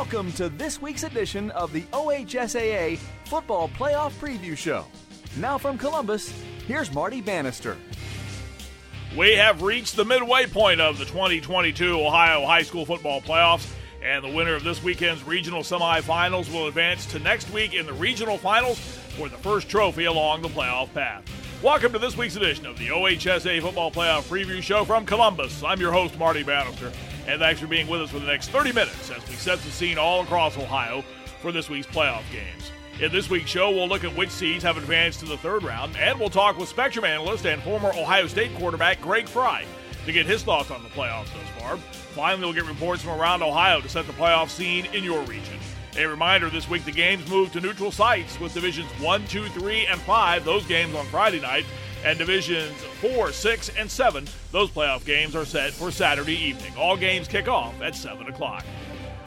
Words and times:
Welcome 0.00 0.32
to 0.32 0.48
this 0.48 0.80
week's 0.80 1.02
edition 1.02 1.50
of 1.50 1.74
the 1.74 1.82
OHSAA 1.92 2.96
Football 3.26 3.68
Playoff 3.68 4.12
Preview 4.12 4.56
Show. 4.56 4.86
Now 5.36 5.58
from 5.58 5.76
Columbus, 5.76 6.32
here's 6.66 6.90
Marty 6.90 7.20
Bannister. 7.20 7.76
We 9.14 9.34
have 9.34 9.60
reached 9.60 9.96
the 9.96 10.06
midway 10.06 10.46
point 10.46 10.80
of 10.80 10.96
the 10.96 11.04
2022 11.04 12.00
Ohio 12.00 12.46
High 12.46 12.62
School 12.62 12.86
Football 12.86 13.20
Playoffs, 13.20 13.70
and 14.02 14.24
the 14.24 14.30
winner 14.30 14.54
of 14.54 14.64
this 14.64 14.82
weekend's 14.82 15.22
regional 15.22 15.60
semifinals 15.60 16.50
will 16.50 16.66
advance 16.66 17.04
to 17.12 17.18
next 17.18 17.50
week 17.50 17.74
in 17.74 17.84
the 17.84 17.92
regional 17.92 18.38
finals 18.38 18.80
for 19.18 19.28
the 19.28 19.36
first 19.36 19.68
trophy 19.68 20.06
along 20.06 20.40
the 20.40 20.48
playoff 20.48 20.90
path. 20.94 21.24
Welcome 21.62 21.92
to 21.92 21.98
this 21.98 22.16
week's 22.16 22.36
edition 22.36 22.64
of 22.64 22.78
the 22.78 22.88
OHSAA 22.88 23.60
Football 23.60 23.90
Playoff 23.90 24.22
Preview 24.22 24.62
Show 24.62 24.86
from 24.86 25.04
Columbus. 25.04 25.62
I'm 25.62 25.78
your 25.78 25.92
host, 25.92 26.18
Marty 26.18 26.42
Bannister, 26.42 26.90
and 27.26 27.38
thanks 27.38 27.60
for 27.60 27.66
being 27.66 27.88
with 27.88 28.02
us 28.02 28.10
for 28.10 28.18
the 28.18 28.26
next 28.26 28.48
30 28.48 28.72
minutes 28.72 29.10
as 29.10 29.26
we 29.28 29.34
set 29.34 29.58
the 29.60 29.70
scene 29.70 29.98
all 29.98 30.22
across 30.22 30.56
Ohio 30.56 31.02
for 31.40 31.52
this 31.52 31.68
week's 31.68 31.86
playoff 31.86 32.22
games. 32.32 32.70
In 33.00 33.10
this 33.10 33.30
week's 33.30 33.50
show, 33.50 33.70
we'll 33.70 33.88
look 33.88 34.04
at 34.04 34.14
which 34.14 34.30
seeds 34.30 34.62
have 34.62 34.76
advanced 34.76 35.20
to 35.20 35.26
the 35.26 35.38
third 35.38 35.62
round, 35.62 35.96
and 35.96 36.20
we'll 36.20 36.28
talk 36.28 36.58
with 36.58 36.68
Spectrum 36.68 37.04
analyst 37.04 37.46
and 37.46 37.62
former 37.62 37.88
Ohio 37.90 38.26
State 38.26 38.54
quarterback 38.56 39.00
Greg 39.00 39.26
Frey 39.26 39.64
to 40.04 40.12
get 40.12 40.26
his 40.26 40.42
thoughts 40.42 40.70
on 40.70 40.82
the 40.82 40.88
playoffs 40.90 41.32
thus 41.32 41.62
far. 41.62 41.76
Finally, 41.76 42.44
we'll 42.44 42.52
get 42.52 42.66
reports 42.66 43.02
from 43.02 43.18
around 43.18 43.42
Ohio 43.42 43.80
to 43.80 43.88
set 43.88 44.06
the 44.06 44.12
playoff 44.12 44.48
scene 44.48 44.86
in 44.92 45.02
your 45.02 45.22
region. 45.22 45.58
A 45.96 46.06
reminder 46.06 46.50
this 46.50 46.68
week 46.68 46.84
the 46.84 46.92
games 46.92 47.28
move 47.28 47.52
to 47.52 47.60
neutral 47.60 47.90
sites 47.90 48.38
with 48.38 48.54
divisions 48.54 48.90
1, 49.00 49.26
2, 49.26 49.46
3, 49.46 49.86
and 49.86 50.00
5, 50.00 50.44
those 50.44 50.66
games 50.66 50.94
on 50.94 51.04
Friday 51.06 51.40
night, 51.40 51.64
and 52.04 52.18
divisions 52.18 52.72
4, 53.00 53.32
6, 53.32 53.70
and 53.78 53.90
7, 53.90 54.26
those 54.52 54.70
playoff 54.70 55.04
games 55.04 55.36
are 55.36 55.44
set 55.44 55.72
for 55.72 55.90
Saturday 55.90 56.36
evening. 56.36 56.72
All 56.76 56.96
games 56.96 57.28
kick 57.28 57.48
off 57.48 57.80
at 57.82 57.94
7 57.94 58.26
o'clock. 58.26 58.64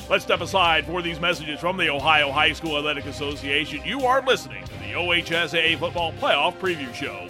Let's 0.10 0.24
step 0.24 0.42
aside 0.42 0.86
for 0.86 1.02
these 1.02 1.20
messages 1.20 1.60
from 1.60 1.78
the 1.78 1.90
Ohio 1.90 2.30
High 2.30 2.54
School 2.54 2.78
Athletic 2.78 3.06
Association. 3.06 3.82
You 3.86 4.02
are 4.02 4.22
listening 4.22 4.64
to 4.66 4.74
the 4.80 4.94
OHSAA 4.94 5.80
Football 5.80 6.12
Playoff 6.14 6.58
Preview 6.60 6.94
Show. 6.94 7.30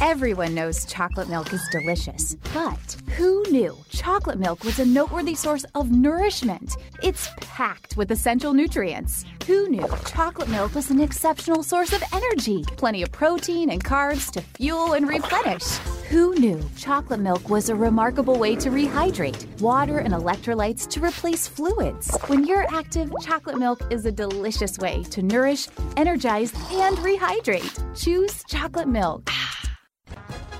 Everyone 0.00 0.54
knows 0.54 0.84
chocolate 0.84 1.28
milk 1.28 1.52
is 1.52 1.68
delicious, 1.72 2.36
but 2.54 2.96
who 3.16 3.42
knew 3.50 3.76
chocolate 3.88 4.38
milk 4.38 4.62
was 4.62 4.78
a 4.78 4.84
noteworthy 4.84 5.34
source 5.34 5.64
of 5.74 5.90
nourishment? 5.90 6.76
It's 7.02 7.28
packed 7.40 7.96
with 7.96 8.12
essential 8.12 8.52
nutrients. 8.52 9.24
Who 9.48 9.68
knew 9.68 9.88
chocolate 10.06 10.50
milk 10.50 10.76
was 10.76 10.92
an 10.92 11.00
exceptional 11.00 11.64
source 11.64 11.92
of 11.92 12.04
energy? 12.12 12.62
Plenty 12.76 13.02
of 13.02 13.10
protein 13.10 13.70
and 13.70 13.82
carbs 13.82 14.30
to 14.32 14.40
fuel 14.40 14.92
and 14.92 15.08
replenish. 15.08 15.66
Who 16.10 16.32
knew 16.36 16.62
chocolate 16.76 17.20
milk 17.20 17.48
was 17.48 17.68
a 17.68 17.74
remarkable 17.74 18.38
way 18.38 18.54
to 18.54 18.70
rehydrate? 18.70 19.60
Water 19.60 19.98
and 19.98 20.14
electrolytes 20.14 20.88
to 20.90 21.04
replace 21.04 21.48
fluids. 21.48 22.16
When 22.28 22.44
you're 22.44 22.72
active, 22.72 23.12
chocolate 23.20 23.58
milk 23.58 23.80
is 23.90 24.06
a 24.06 24.12
delicious 24.12 24.78
way 24.78 25.02
to 25.10 25.22
nourish, 25.22 25.66
energize, 25.96 26.52
and 26.70 26.96
rehydrate. 26.98 27.74
Choose 28.00 28.44
chocolate 28.44 28.88
milk. 28.88 29.28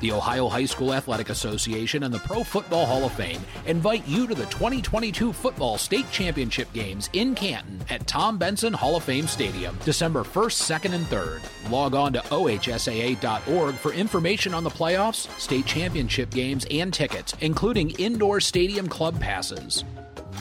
The 0.00 0.12
Ohio 0.12 0.48
High 0.48 0.66
School 0.66 0.94
Athletic 0.94 1.28
Association 1.28 2.04
and 2.04 2.14
the 2.14 2.20
Pro 2.20 2.44
Football 2.44 2.86
Hall 2.86 3.04
of 3.04 3.12
Fame 3.14 3.40
invite 3.66 4.06
you 4.06 4.28
to 4.28 4.34
the 4.34 4.46
2022 4.46 5.32
Football 5.32 5.76
State 5.76 6.08
Championship 6.12 6.72
Games 6.72 7.10
in 7.14 7.34
Canton 7.34 7.80
at 7.90 8.06
Tom 8.06 8.38
Benson 8.38 8.72
Hall 8.72 8.94
of 8.96 9.02
Fame 9.02 9.26
Stadium, 9.26 9.76
December 9.84 10.22
1st, 10.22 10.80
2nd, 10.80 10.94
and 10.94 11.06
3rd. 11.06 11.40
Log 11.70 11.96
on 11.96 12.12
to 12.12 12.20
ohsaa.org 12.20 13.74
for 13.74 13.92
information 13.92 14.54
on 14.54 14.62
the 14.62 14.70
playoffs, 14.70 15.28
state 15.40 15.66
championship 15.66 16.30
games, 16.30 16.64
and 16.70 16.94
tickets, 16.94 17.34
including 17.40 17.90
indoor 17.98 18.40
stadium 18.40 18.88
club 18.88 19.20
passes. 19.20 19.82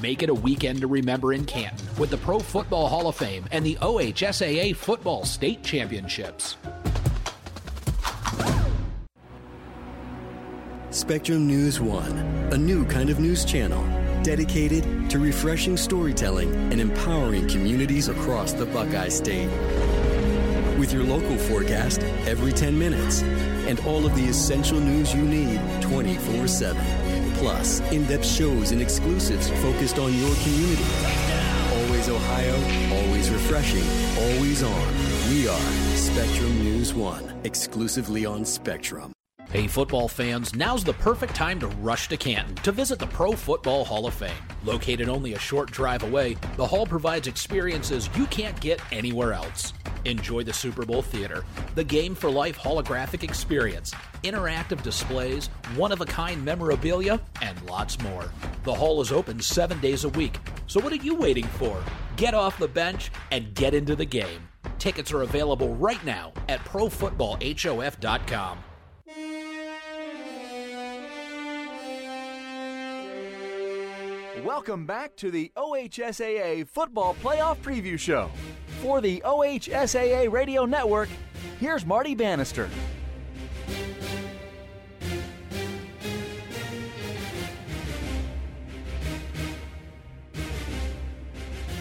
Make 0.04 0.22
it 0.22 0.30
a 0.30 0.34
weekend 0.36 0.82
to 0.82 0.88
remember 0.88 1.34
in 1.34 1.46
Canton 1.46 1.88
with 1.98 2.12
the 2.12 2.18
Pro 2.18 2.38
Football 2.38 2.88
Hall 2.88 3.08
of 3.08 3.16
Fame 3.16 3.46
and 3.52 3.66
the 3.66 3.76
OHSAA 3.78 4.76
Football 4.76 5.26
State 5.26 5.64
Championships. 5.64 6.58
Spectrum 10.98 11.46
News 11.46 11.80
One, 11.80 12.18
a 12.52 12.58
new 12.58 12.84
kind 12.84 13.12
of 13.12 13.20
news 13.20 13.46
channel 13.46 13.86
dedicated 14.24 15.12
to 15.12 15.20
refreshing 15.20 15.78
storytelling 15.78 16.52
and 16.72 16.82
empowering 16.82 17.48
communities 17.48 18.08
across 18.08 18.52
the 18.52 18.66
Buckeye 18.66 19.08
State. 19.08 19.48
With 20.80 20.92
your 20.92 21.04
local 21.04 21.38
forecast 21.38 22.02
every 22.26 22.52
10 22.52 22.80
minutes 22.80 23.22
and 23.70 23.80
all 23.82 24.08
of 24.08 24.16
the 24.16 24.26
essential 24.26 24.80
news 24.80 25.14
you 25.14 25.22
need 25.22 25.62
24 25.84 26.48
7. 26.48 26.82
Plus, 27.36 27.80
in 27.92 28.04
depth 28.08 28.26
shows 28.26 28.72
and 28.72 28.82
exclusives 28.82 29.52
focused 29.62 30.00
on 30.00 30.12
your 30.16 30.36
community. 30.38 30.84
Always 31.76 32.10
Ohio, 32.10 32.56
always 33.04 33.30
refreshing, 33.30 33.86
always 34.18 34.64
on. 34.64 34.88
We 35.30 35.48
are 35.48 35.96
Spectrum 35.96 36.58
News 36.64 36.96
One, 36.96 37.40
exclusively 37.44 38.26
on 38.26 38.44
Spectrum. 38.44 39.14
Hey, 39.50 39.66
football 39.66 40.10
fans, 40.10 40.54
now's 40.54 40.84
the 40.84 40.92
perfect 40.92 41.34
time 41.34 41.58
to 41.62 41.68
rush 41.68 42.10
to 42.10 42.18
Canton 42.18 42.56
to 42.56 42.74
visit 42.74 43.00
the 43.00 43.08
Pro 43.08 43.32
Football 43.32 43.86
Hall 43.86 44.06
of 44.06 44.14
Fame. 44.14 44.36
Located 44.66 45.08
only 45.08 45.36
a 45.36 45.40
short 45.40 45.72
drive 45.72 46.04
away, 46.04 46.36
the 46.58 46.68
hall 46.68 46.86
provides 46.86 47.28
experiences 47.28 48.10
you 48.18 48.26
can't 48.26 48.60
get 48.60 48.82
anywhere 48.92 49.32
else. 49.32 49.72
Enjoy 50.04 50.44
the 50.44 50.52
Super 50.52 50.86
Bowl 50.86 51.02
theater, 51.02 51.46
the 51.76 51.84
Game 51.86 52.14
for 52.14 52.30
Life 52.30 52.58
holographic 52.58 53.24
experience, 53.24 53.94
interactive 54.22 54.84
displays, 54.84 55.48
one 55.78 55.94
of 55.94 56.02
a 56.02 56.06
kind 56.06 56.44
memorabilia, 56.44 57.22
and 57.42 57.58
lots 57.70 58.02
more. 58.02 58.30
The 58.66 58.76
hall 58.76 59.00
is 59.00 59.14
open 59.14 59.40
seven 59.40 59.80
days 59.80 60.04
a 60.04 60.10
week, 60.10 60.40
so 60.68 60.82
what 60.82 60.92
are 60.92 60.98
you 60.98 61.16
waiting 61.16 61.48
for? 61.48 61.82
Get 62.18 62.34
off 62.34 62.60
the 62.60 62.68
bench 62.68 63.12
and 63.32 63.54
get 63.54 63.74
into 63.74 63.96
the 63.96 64.04
game. 64.04 64.50
Tickets 64.78 65.14
are 65.14 65.22
available 65.22 65.74
right 65.76 66.04
now 66.04 66.34
at 66.50 66.60
ProFootballHOF.com. 66.66 68.58
Welcome 74.44 74.86
back 74.86 75.16
to 75.18 75.32
the 75.32 75.52
OHSAA 75.58 76.68
Football 76.68 77.16
Playoff 77.24 77.58
Preview 77.58 77.98
Show. 77.98 78.30
For 78.82 79.02
the 79.02 79.22
OHSAA 79.26 80.32
Radio 80.32 80.66
Network, 80.66 81.10
here's 81.60 81.86
Marty 81.86 82.14
Bannister. 82.14 82.70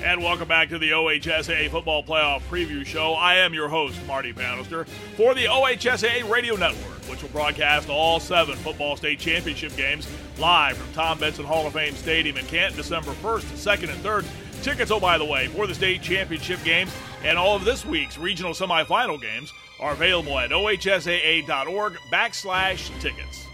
And 0.02 0.22
welcome 0.22 0.48
back 0.48 0.68
to 0.70 0.78
the 0.78 0.90
OHSAA 0.90 1.70
Football 1.70 2.04
Playoff 2.04 2.40
Preview 2.48 2.86
Show. 2.86 3.12
I 3.14 3.34
am 3.34 3.52
your 3.52 3.68
host, 3.68 3.98
Marty 4.06 4.32
Bannister, 4.32 4.84
for 5.16 5.34
the 5.34 5.44
OHSAA 5.44 6.28
Radio 6.30 6.56
Network, 6.56 7.02
which 7.10 7.22
will 7.22 7.28
broadcast 7.30 7.90
all 7.90 8.18
seven 8.18 8.56
football 8.56 8.96
state 8.96 9.18
championship 9.18 9.76
games 9.76 10.08
live 10.38 10.76
from 10.76 10.92
Tom 10.92 11.18
Benson 11.18 11.44
Hall 11.44 11.66
of 11.66 11.72
Fame 11.72 11.94
Stadium 11.94 12.36
in 12.36 12.44
Canton, 12.46 12.76
December 12.76 13.12
1st, 13.12 13.76
2nd, 13.76 13.90
and 13.90 14.04
3rd. 14.04 14.26
Tickets, 14.62 14.90
oh, 14.90 15.00
by 15.00 15.16
the 15.18 15.24
way, 15.24 15.46
for 15.48 15.66
the 15.66 15.74
state 15.74 16.02
championship 16.02 16.62
games 16.64 16.92
and 17.22 17.38
all 17.38 17.56
of 17.56 17.64
this 17.64 17.84
week's 17.84 18.18
regional 18.18 18.52
semifinal 18.52 19.20
games 19.20 19.52
are 19.80 19.92
available 19.92 20.38
at 20.38 20.50
ohsaa.org 20.50 21.94
backslash 22.10 23.00
tickets. 23.00 23.46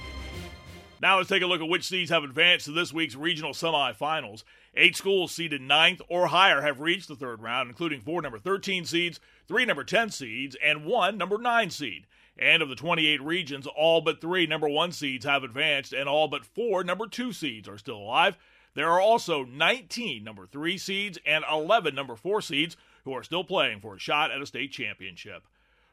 Now 1.01 1.17
let's 1.17 1.29
take 1.29 1.43
a 1.43 1.47
look 1.47 1.61
at 1.61 1.69
which 1.69 1.87
seeds 1.87 2.11
have 2.11 2.23
advanced 2.23 2.67
to 2.67 2.73
this 2.73 2.93
week's 2.93 3.17
regional 3.17 3.53
semifinals. 3.53 4.45
Eight 4.75 4.97
schools 4.97 5.33
seeded 5.33 5.61
ninth 5.61 6.01
or 6.09 6.29
higher 6.29 6.63
have 6.63 6.81
reached 6.81 7.09
the 7.09 7.17
third 7.17 7.43
round, 7.43 7.69
including 7.69 8.01
four 8.01 8.23
number 8.23 8.39
13 8.39 8.85
seeds, 8.85 9.21
three 9.49 9.65
number 9.65 9.85
10 9.85 10.11
seeds, 10.11 10.57
and 10.65 10.85
one 10.85 11.19
number 11.19 11.39
9 11.39 11.71
seed. 11.71 12.07
And 12.39 12.63
of 12.63 12.69
the 12.69 12.75
28 12.75 13.23
regions, 13.23 13.67
all 13.67 14.01
but 14.01 14.21
three 14.21 14.47
number 14.47 14.69
1 14.69 14.93
seeds 14.93 15.25
have 15.25 15.45
advanced, 15.45 15.93
and 15.93 16.09
all 16.09 16.29
but 16.29 16.47
four 16.47 16.83
number 16.83 17.07
2 17.07 17.33
seeds 17.33 17.69
are 17.69 17.79
still 17.79 17.99
alive. 17.99 18.37
There 18.75 18.91
are 18.91 19.01
also 19.01 19.45
19 19.45 20.25
number 20.25 20.47
3 20.47 20.79
seeds 20.79 21.19
and 21.27 21.45
11 21.51 21.95
number 21.95 22.17
4 22.17 22.41
seeds 22.41 22.77
who 23.05 23.13
are 23.13 23.23
still 23.23 23.45
playing 23.45 23.81
for 23.81 23.97
a 23.97 23.99
shot 23.99 24.31
at 24.31 24.41
a 24.41 24.47
state 24.47 24.73
championship. 24.73 25.43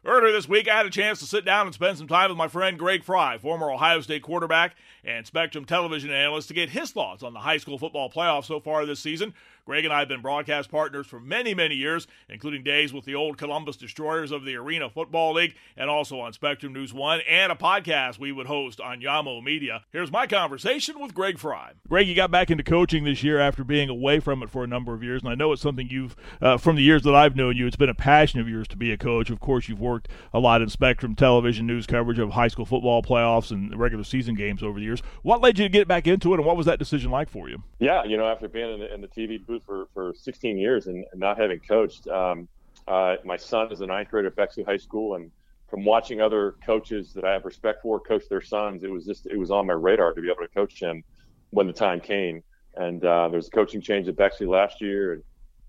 Earlier 0.05 0.31
this 0.31 0.47
week, 0.47 0.69
I 0.69 0.77
had 0.77 0.85
a 0.85 0.91
chance 0.91 1.19
to 1.19 1.25
sit 1.25 1.43
down 1.43 1.65
and 1.65 1.75
spend 1.75 1.97
some 1.97 2.07
time 2.07 2.29
with 2.29 2.37
my 2.37 2.47
friend 2.47 2.79
Greg 2.79 3.03
Frey, 3.03 3.37
former 3.37 3.69
Ohio 3.69 3.99
State 3.99 4.21
quarterback 4.21 4.77
and 5.03 5.27
Spectrum 5.27 5.65
television 5.65 6.09
analyst, 6.09 6.47
to 6.47 6.53
get 6.53 6.69
his 6.69 6.91
thoughts 6.91 7.21
on 7.21 7.33
the 7.33 7.41
high 7.41 7.57
school 7.57 7.77
football 7.77 8.09
playoffs 8.09 8.45
so 8.45 8.61
far 8.61 8.85
this 8.85 9.01
season. 9.01 9.33
Greg 9.69 9.85
and 9.85 9.93
I 9.93 9.99
have 9.99 10.07
been 10.07 10.23
broadcast 10.23 10.71
partners 10.71 11.05
for 11.05 11.19
many, 11.19 11.53
many 11.53 11.75
years, 11.75 12.07
including 12.27 12.63
days 12.63 12.91
with 12.91 13.05
the 13.05 13.13
old 13.13 13.37
Columbus 13.37 13.77
Destroyers 13.77 14.31
of 14.31 14.43
the 14.43 14.55
Arena 14.55 14.89
Football 14.89 15.35
League 15.35 15.53
and 15.77 15.91
also 15.91 16.19
on 16.19 16.33
Spectrum 16.33 16.73
News 16.73 16.91
1 16.91 17.21
and 17.29 17.51
a 17.51 17.55
podcast 17.55 18.17
we 18.17 18.31
would 18.31 18.47
host 18.47 18.81
on 18.81 18.99
Yamo 18.99 19.43
Media. 19.43 19.83
Here's 19.91 20.11
my 20.11 20.25
conversation 20.25 20.99
with 20.99 21.13
Greg 21.13 21.37
Frey. 21.37 21.73
Greg, 21.87 22.07
you 22.07 22.15
got 22.15 22.31
back 22.31 22.49
into 22.49 22.63
coaching 22.63 23.03
this 23.03 23.21
year 23.21 23.39
after 23.39 23.63
being 23.63 23.89
away 23.89 24.19
from 24.19 24.41
it 24.41 24.49
for 24.49 24.63
a 24.63 24.67
number 24.67 24.95
of 24.95 25.03
years, 25.03 25.21
and 25.21 25.29
I 25.29 25.35
know 25.35 25.51
it's 25.51 25.61
something 25.61 25.87
you've, 25.87 26.15
uh, 26.41 26.57
from 26.57 26.75
the 26.75 26.81
years 26.81 27.03
that 27.03 27.13
I've 27.13 27.35
known 27.35 27.55
you, 27.55 27.67
it's 27.67 27.75
been 27.75 27.89
a 27.89 27.93
passion 27.93 28.39
of 28.39 28.49
yours 28.49 28.67
to 28.69 28.75
be 28.75 28.91
a 28.91 28.97
coach. 28.97 29.29
Of 29.29 29.39
course, 29.39 29.69
you've 29.69 29.79
worked 29.79 30.07
a 30.33 30.39
lot 30.39 30.63
in 30.63 30.69
Spectrum 30.69 31.13
television 31.13 31.67
news 31.67 31.85
coverage 31.85 32.17
of 32.17 32.31
high 32.31 32.47
school 32.47 32.65
football 32.65 33.03
playoffs 33.03 33.51
and 33.51 33.79
regular 33.79 34.03
season 34.03 34.33
games 34.33 34.63
over 34.63 34.79
the 34.79 34.85
years. 34.85 35.03
What 35.21 35.41
led 35.41 35.59
you 35.59 35.65
to 35.65 35.69
get 35.69 35.87
back 35.87 36.07
into 36.07 36.33
it, 36.33 36.37
and 36.37 36.45
what 36.47 36.57
was 36.57 36.65
that 36.65 36.79
decision 36.79 37.11
like 37.11 37.29
for 37.29 37.47
you? 37.47 37.61
Yeah, 37.77 38.03
you 38.03 38.17
know, 38.17 38.27
after 38.27 38.47
being 38.47 38.73
in 38.73 38.79
the, 38.79 38.91
in 38.91 39.01
the 39.01 39.07
TV 39.07 39.45
booth 39.45 39.58
for, 39.65 39.87
for 39.93 40.13
16 40.13 40.57
years 40.57 40.87
and, 40.87 41.05
not 41.15 41.37
having 41.37 41.59
coached, 41.59 42.07
um, 42.07 42.47
uh, 42.87 43.15
my 43.23 43.37
son 43.37 43.71
is 43.71 43.81
a 43.81 43.85
ninth 43.85 44.09
grader 44.09 44.27
at 44.27 44.35
Bexley 44.35 44.63
High 44.63 44.77
School, 44.77 45.15
and 45.15 45.31
from 45.69 45.85
watching 45.85 46.21
other 46.21 46.55
coaches 46.65 47.13
that 47.13 47.23
I 47.23 47.33
have 47.33 47.45
respect 47.45 47.83
for 47.83 47.99
coach 47.99 48.23
their 48.29 48.41
sons, 48.41 48.83
it 48.83 48.89
was 48.89 49.05
just 49.05 49.27
it 49.27 49.37
was 49.37 49.51
on 49.51 49.67
my 49.67 49.73
radar 49.73 50.13
to 50.13 50.21
be 50.21 50.27
able 50.27 50.41
to 50.41 50.53
coach 50.53 50.81
him 50.81 51.03
when 51.51 51.67
the 51.67 51.73
time 51.73 51.99
came. 51.99 52.41
And 52.75 53.03
uh, 53.03 53.27
there 53.29 53.37
was 53.37 53.47
a 53.47 53.51
coaching 53.51 53.81
change 53.81 54.07
at 54.07 54.15
Bexley 54.15 54.47
last 54.47 54.81
year, 54.81 55.13
and 55.13 55.23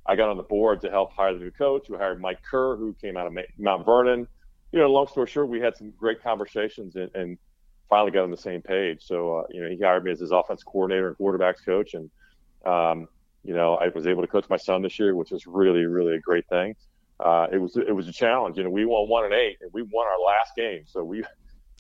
I 0.07 0.17
got 0.17 0.29
on 0.29 0.37
the 0.37 0.43
board 0.43 0.81
to 0.83 0.91
help 0.91 1.13
hire 1.13 1.35
the 1.35 1.41
new 1.41 1.51
coach. 1.51 1.89
We 1.89 1.97
hired 1.97 2.21
Mike 2.21 2.43
Kerr, 2.43 2.77
who 2.77 2.95
came 2.95 3.17
out 3.17 3.27
of 3.27 3.37
Mount 3.59 3.85
Vernon. 3.85 4.27
You 4.73 4.79
know, 4.79 4.91
long 4.91 5.07
story 5.09 5.27
short, 5.27 5.49
we 5.49 5.61
had 5.61 5.77
some 5.77 5.91
great 5.91 6.23
conversations 6.23 6.97
and, 6.97 7.11
and 7.15 7.39
finally 7.89 8.13
got 8.13 8.23
on 8.23 8.31
the 8.31 8.37
same 8.37 8.63
page. 8.63 9.03
So, 9.03 9.39
uh, 9.39 9.43
you 9.51 9.63
know, 9.63 9.69
he 9.69 9.79
hired 9.79 10.05
me 10.05 10.13
as 10.13 10.21
his 10.21 10.31
offense 10.31 10.63
coordinator 10.63 11.09
and 11.09 11.19
quarterbacks 11.19 11.65
coach. 11.65 11.95
And, 11.95 12.11
um, 12.65 13.09
you 13.43 13.55
know, 13.55 13.75
I 13.75 13.89
was 13.89 14.07
able 14.07 14.23
to 14.23 14.29
coach 14.29 14.47
my 14.49 14.57
son 14.57 14.83
this 14.83 14.99
year, 14.99 15.15
which 15.15 15.31
was 15.31 15.47
really, 15.47 15.85
really 15.85 16.15
a 16.15 16.21
great 16.21 16.47
thing. 16.49 16.75
Uh, 17.19 17.47
it 17.53 17.59
was, 17.59 17.77
it 17.77 17.95
was 17.95 18.09
a 18.09 18.13
challenge. 18.13 18.57
You 18.57 18.65
know, 18.65 18.71
we 18.71 18.85
won 18.85 19.09
one 19.09 19.25
and 19.25 19.35
eight 19.35 19.59
and 19.61 19.71
we 19.73 19.83
won 19.83 20.07
our 20.07 20.21
last 20.25 20.53
game. 20.57 20.85
So 20.87 21.05
we, 21.05 21.25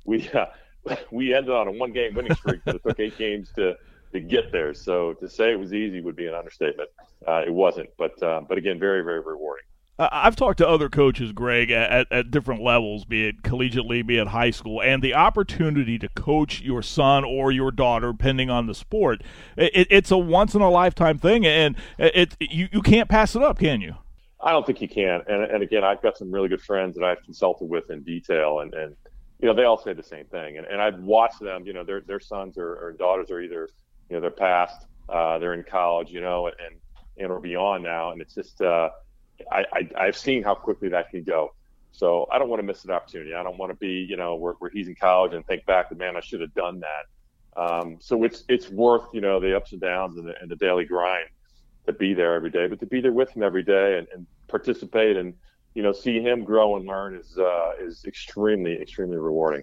we, 0.04 0.28
uh, 0.30 0.46
we 1.10 1.34
ended 1.34 1.52
on 1.52 1.68
a 1.68 1.72
one 1.72 1.92
game 1.92 2.14
winning 2.14 2.34
streak, 2.34 2.60
but 2.64 2.76
it 2.76 2.82
took 2.86 3.00
eight 3.00 3.16
games 3.16 3.50
to, 3.56 3.74
to 4.12 4.20
get 4.20 4.52
there. 4.52 4.74
So 4.74 5.14
to 5.14 5.28
say 5.28 5.52
it 5.52 5.58
was 5.58 5.72
easy 5.72 6.00
would 6.00 6.16
be 6.16 6.26
an 6.26 6.34
understatement. 6.34 6.90
Uh, 7.26 7.42
it 7.46 7.52
wasn't, 7.52 7.90
but, 7.98 8.22
uh, 8.22 8.40
but 8.48 8.58
again, 8.58 8.78
very, 8.78 9.02
very 9.02 9.20
rewarding. 9.20 9.64
I've 10.00 10.34
talked 10.34 10.58
to 10.58 10.68
other 10.68 10.88
coaches, 10.88 11.32
Greg, 11.32 11.70
at, 11.70 12.10
at 12.10 12.30
different 12.30 12.62
levels, 12.62 13.04
be 13.04 13.28
it 13.28 13.42
collegiately, 13.42 14.06
be 14.06 14.16
it 14.16 14.28
high 14.28 14.50
school, 14.50 14.80
and 14.80 15.02
the 15.02 15.12
opportunity 15.12 15.98
to 15.98 16.08
coach 16.08 16.62
your 16.62 16.82
son 16.82 17.22
or 17.22 17.52
your 17.52 17.70
daughter, 17.70 18.12
depending 18.12 18.48
on 18.48 18.66
the 18.66 18.74
sport, 18.74 19.22
it, 19.56 19.86
it's 19.90 20.10
a 20.10 20.16
once 20.16 20.54
in 20.54 20.62
a 20.62 20.70
lifetime 20.70 21.18
thing, 21.18 21.44
and 21.44 21.76
it, 21.98 22.34
you 22.40 22.68
you 22.72 22.80
can't 22.80 23.08
pass 23.10 23.36
it 23.36 23.42
up, 23.42 23.58
can 23.58 23.80
you? 23.82 23.96
I 24.42 24.52
don't 24.52 24.64
think 24.64 24.80
you 24.80 24.88
can. 24.88 25.20
And, 25.28 25.44
and 25.44 25.62
again, 25.62 25.84
I've 25.84 26.00
got 26.00 26.16
some 26.16 26.30
really 26.30 26.48
good 26.48 26.62
friends 26.62 26.96
that 26.96 27.04
I've 27.04 27.22
consulted 27.22 27.66
with 27.66 27.90
in 27.90 28.02
detail, 28.02 28.60
and, 28.60 28.72
and 28.72 28.96
you 29.38 29.48
know 29.48 29.54
they 29.54 29.64
all 29.64 29.76
say 29.76 29.92
the 29.92 30.02
same 30.02 30.24
thing. 30.26 30.56
And, 30.56 30.66
and 30.66 30.80
I've 30.80 30.98
watched 31.00 31.40
them. 31.40 31.66
You 31.66 31.74
know, 31.74 31.84
their 31.84 32.00
their 32.00 32.20
sons 32.20 32.56
or, 32.56 32.74
or 32.76 32.92
daughters 32.98 33.30
are 33.30 33.40
either 33.40 33.68
you 34.08 34.16
know 34.16 34.20
they're 34.20 34.30
past, 34.30 34.86
uh, 35.10 35.38
they're 35.38 35.52
in 35.52 35.64
college, 35.64 36.10
you 36.10 36.22
know, 36.22 36.46
and 36.46 36.76
and 37.18 37.30
or 37.30 37.40
beyond 37.40 37.84
now, 37.84 38.12
and 38.12 38.22
it's 38.22 38.34
just. 38.34 38.62
Uh, 38.62 38.88
I, 39.50 39.64
I 39.72 39.88
I've 39.96 40.16
seen 40.16 40.42
how 40.42 40.54
quickly 40.54 40.88
that 40.90 41.10
can 41.10 41.22
go. 41.24 41.54
So 41.92 42.28
I 42.30 42.38
don't 42.38 42.48
want 42.48 42.60
to 42.60 42.66
miss 42.66 42.84
an 42.84 42.92
opportunity. 42.92 43.34
I 43.34 43.42
don't 43.42 43.58
want 43.58 43.72
to 43.72 43.76
be, 43.76 44.06
you 44.08 44.16
know, 44.16 44.36
where, 44.36 44.54
where 44.54 44.70
he's 44.70 44.88
in 44.88 44.94
college 44.94 45.34
and 45.34 45.44
think 45.46 45.66
back, 45.66 45.94
man, 45.96 46.16
I 46.16 46.20
should 46.20 46.40
have 46.40 46.54
done 46.54 46.80
that. 46.80 47.60
Um, 47.60 47.96
so 48.00 48.22
it's 48.22 48.44
it's 48.48 48.68
worth, 48.70 49.04
you 49.12 49.20
know, 49.20 49.40
the 49.40 49.56
ups 49.56 49.72
and 49.72 49.80
downs 49.80 50.16
and 50.16 50.28
the, 50.28 50.34
and 50.40 50.50
the 50.50 50.56
daily 50.56 50.84
grind 50.84 51.28
to 51.86 51.92
be 51.92 52.14
there 52.14 52.34
every 52.34 52.50
day, 52.50 52.68
but 52.68 52.80
to 52.80 52.86
be 52.86 53.00
there 53.00 53.12
with 53.12 53.30
him 53.30 53.42
every 53.42 53.62
day 53.62 53.98
and, 53.98 54.06
and 54.14 54.26
participate 54.48 55.16
and 55.16 55.34
you 55.74 55.82
know 55.82 55.92
see 55.92 56.20
him 56.20 56.44
grow 56.44 56.76
and 56.76 56.86
learn 56.86 57.14
is 57.14 57.38
uh, 57.38 57.72
is 57.80 58.04
extremely 58.04 58.80
extremely 58.80 59.16
rewarding. 59.16 59.62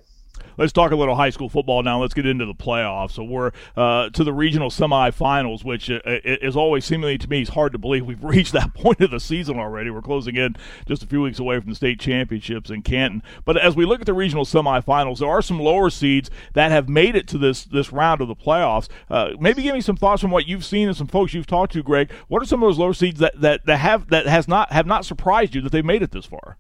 Let's 0.57 0.73
talk 0.73 0.91
a 0.91 0.95
little 0.95 1.15
high 1.15 1.29
school 1.29 1.49
football 1.49 1.83
now. 1.83 2.01
Let's 2.01 2.13
get 2.13 2.25
into 2.25 2.45
the 2.45 2.55
playoffs. 2.55 3.11
So 3.11 3.23
we're 3.23 3.51
uh, 3.75 4.09
to 4.09 4.23
the 4.23 4.33
regional 4.33 4.69
semifinals, 4.69 5.63
which 5.63 5.89
uh, 5.89 5.99
is 6.05 6.55
always 6.55 6.85
seemingly 6.85 7.17
to 7.17 7.29
me 7.29 7.41
is 7.41 7.49
hard 7.49 7.71
to 7.73 7.77
believe 7.77 8.05
we've 8.05 8.23
reached 8.37 8.53
that 8.53 8.73
point 8.73 9.01
of 9.01 9.11
the 9.11 9.19
season 9.19 9.59
already. 9.59 9.89
We're 9.89 10.01
closing 10.01 10.35
in 10.35 10.55
just 10.87 11.03
a 11.03 11.07
few 11.07 11.21
weeks 11.21 11.39
away 11.39 11.59
from 11.59 11.69
the 11.69 11.75
state 11.75 11.99
championships 11.99 12.69
in 12.69 12.81
Canton. 12.81 13.23
But 13.45 13.57
as 13.57 13.75
we 13.75 13.85
look 13.85 13.99
at 13.99 14.05
the 14.05 14.13
regional 14.13 14.45
semifinals, 14.45 15.19
there 15.19 15.29
are 15.29 15.41
some 15.41 15.59
lower 15.59 15.89
seeds 15.89 16.29
that 16.53 16.71
have 16.71 16.89
made 16.89 17.15
it 17.15 17.27
to 17.29 17.37
this 17.37 17.65
this 17.65 17.91
round 17.91 18.21
of 18.21 18.27
the 18.27 18.35
playoffs. 18.35 18.87
Uh, 19.09 19.31
maybe 19.39 19.61
give 19.63 19.73
me 19.73 19.81
some 19.81 19.97
thoughts 19.97 20.21
from 20.21 20.31
what 20.31 20.47
you've 20.47 20.65
seen 20.65 20.87
and 20.87 20.97
some 20.97 21.07
folks 21.07 21.33
you've 21.33 21.47
talked 21.47 21.73
to, 21.73 21.83
Greg. 21.83 22.11
What 22.27 22.41
are 22.41 22.45
some 22.45 22.61
of 22.63 22.67
those 22.67 22.77
lower 22.77 22.93
seeds 22.93 23.19
that, 23.19 23.39
that, 23.41 23.65
that 23.65 23.77
have 23.77 24.09
that 24.09 24.25
has 24.27 24.47
not 24.47 24.71
have 24.71 24.85
not 24.85 25.05
surprised 25.05 25.55
you 25.55 25.61
that 25.61 25.71
they've 25.71 25.85
made 25.85 26.01
it 26.01 26.11
this 26.11 26.25
far? 26.25 26.57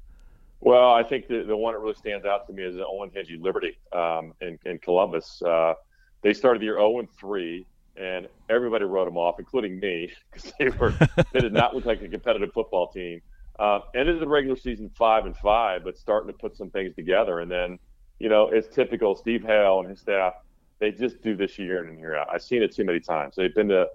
Well, 0.67 0.91
I 0.91 1.01
think 1.01 1.29
the, 1.29 1.43
the 1.43 1.55
one 1.55 1.75
that 1.75 1.79
really 1.79 1.95
stands 1.95 2.25
out 2.25 2.45
to 2.47 2.51
me 2.51 2.61
is 2.61 2.75
the 2.75 2.83
Olentangy 2.83 3.41
Liberty 3.41 3.77
um, 3.93 4.33
in, 4.41 4.59
in 4.65 4.79
Columbus. 4.79 5.41
Uh, 5.41 5.75
they 6.23 6.33
started 6.33 6.59
the 6.59 6.65
year 6.65 6.75
0 6.75 6.99
and 6.99 7.07
3, 7.17 7.65
and 7.95 8.27
everybody 8.49 8.83
wrote 8.83 9.05
them 9.05 9.15
off, 9.15 9.39
including 9.39 9.79
me, 9.79 10.11
because 10.33 10.51
they 10.59 10.67
were 10.67 10.93
they 11.31 11.39
did 11.39 11.53
not 11.53 11.73
look 11.73 11.85
like 11.85 12.01
a 12.01 12.09
competitive 12.09 12.51
football 12.53 12.91
team. 12.91 13.21
Uh, 13.57 13.79
ended 13.95 14.19
the 14.19 14.27
regular 14.27 14.57
season 14.57 14.89
five 14.89 15.25
and 15.25 15.37
five, 15.37 15.85
but 15.85 15.97
starting 15.97 16.27
to 16.27 16.37
put 16.37 16.57
some 16.57 16.69
things 16.69 16.93
together. 16.95 17.39
And 17.39 17.49
then, 17.49 17.79
you 18.19 18.27
know, 18.27 18.49
it's 18.49 18.67
typical. 18.67 19.15
Steve 19.15 19.43
Hale 19.43 19.79
and 19.79 19.89
his 19.89 20.01
staff, 20.01 20.33
they 20.79 20.91
just 20.91 21.21
do 21.21 21.37
this 21.37 21.57
year 21.57 21.81
in 21.81 21.91
and 21.91 21.97
year 21.97 22.17
out. 22.17 22.27
I've 22.29 22.43
seen 22.43 22.61
it 22.61 22.75
too 22.75 22.83
many 22.83 22.99
times. 22.99 23.35
They've 23.37 23.55
been 23.55 23.69
to, 23.69 23.87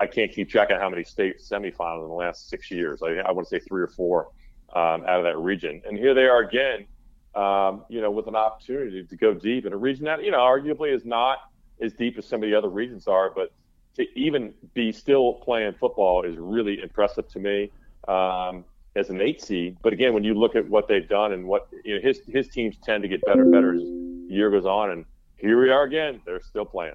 I 0.00 0.06
can't 0.06 0.32
keep 0.32 0.48
track 0.48 0.70
of 0.70 0.80
how 0.80 0.88
many 0.88 1.04
state 1.04 1.38
semifinals 1.38 2.04
in 2.04 2.08
the 2.08 2.14
last 2.14 2.48
six 2.48 2.70
years. 2.70 3.02
I, 3.02 3.16
I 3.16 3.30
want 3.30 3.46
to 3.46 3.50
say 3.50 3.62
three 3.62 3.82
or 3.82 3.88
four 3.88 4.28
um, 4.74 5.04
out 5.04 5.18
of 5.18 5.24
that 5.24 5.38
region. 5.38 5.82
And 5.86 5.98
here 5.98 6.14
they 6.14 6.24
are 6.24 6.40
again, 6.40 6.86
um, 7.34 7.84
you 7.88 8.00
know, 8.00 8.10
with 8.10 8.26
an 8.26 8.36
opportunity 8.36 9.04
to 9.04 9.16
go 9.16 9.34
deep 9.34 9.66
in 9.66 9.72
a 9.72 9.76
region 9.76 10.04
that, 10.06 10.24
you 10.24 10.30
know, 10.30 10.38
arguably 10.38 10.94
is 10.94 11.04
not 11.04 11.38
as 11.80 11.92
deep 11.92 12.18
as 12.18 12.26
some 12.26 12.42
of 12.42 12.48
the 12.48 12.56
other 12.56 12.68
regions 12.68 13.06
are, 13.06 13.30
but 13.30 13.52
to 13.96 14.06
even 14.18 14.54
be 14.74 14.92
still 14.92 15.34
playing 15.34 15.74
football 15.74 16.22
is 16.22 16.36
really 16.36 16.80
impressive 16.80 17.28
to 17.28 17.38
me 17.38 17.70
um, 18.06 18.64
as 18.96 19.10
an 19.10 19.20
eight 19.20 19.42
seed. 19.42 19.76
But 19.82 19.92
again, 19.92 20.14
when 20.14 20.24
you 20.24 20.34
look 20.34 20.56
at 20.56 20.68
what 20.68 20.88
they've 20.88 21.08
done 21.08 21.32
and 21.32 21.46
what 21.46 21.68
you 21.84 21.96
know, 21.96 22.00
his 22.00 22.20
his 22.26 22.48
teams 22.48 22.76
tend 22.82 23.02
to 23.02 23.08
get 23.08 23.24
better 23.24 23.42
and 23.42 23.52
better 23.52 23.74
as 23.74 23.82
the 23.82 24.26
year 24.28 24.50
goes 24.50 24.66
on, 24.66 24.90
and 24.90 25.04
here 25.36 25.60
we 25.60 25.70
are 25.70 25.82
again. 25.82 26.20
They're 26.24 26.40
still 26.40 26.64
playing. 26.64 26.94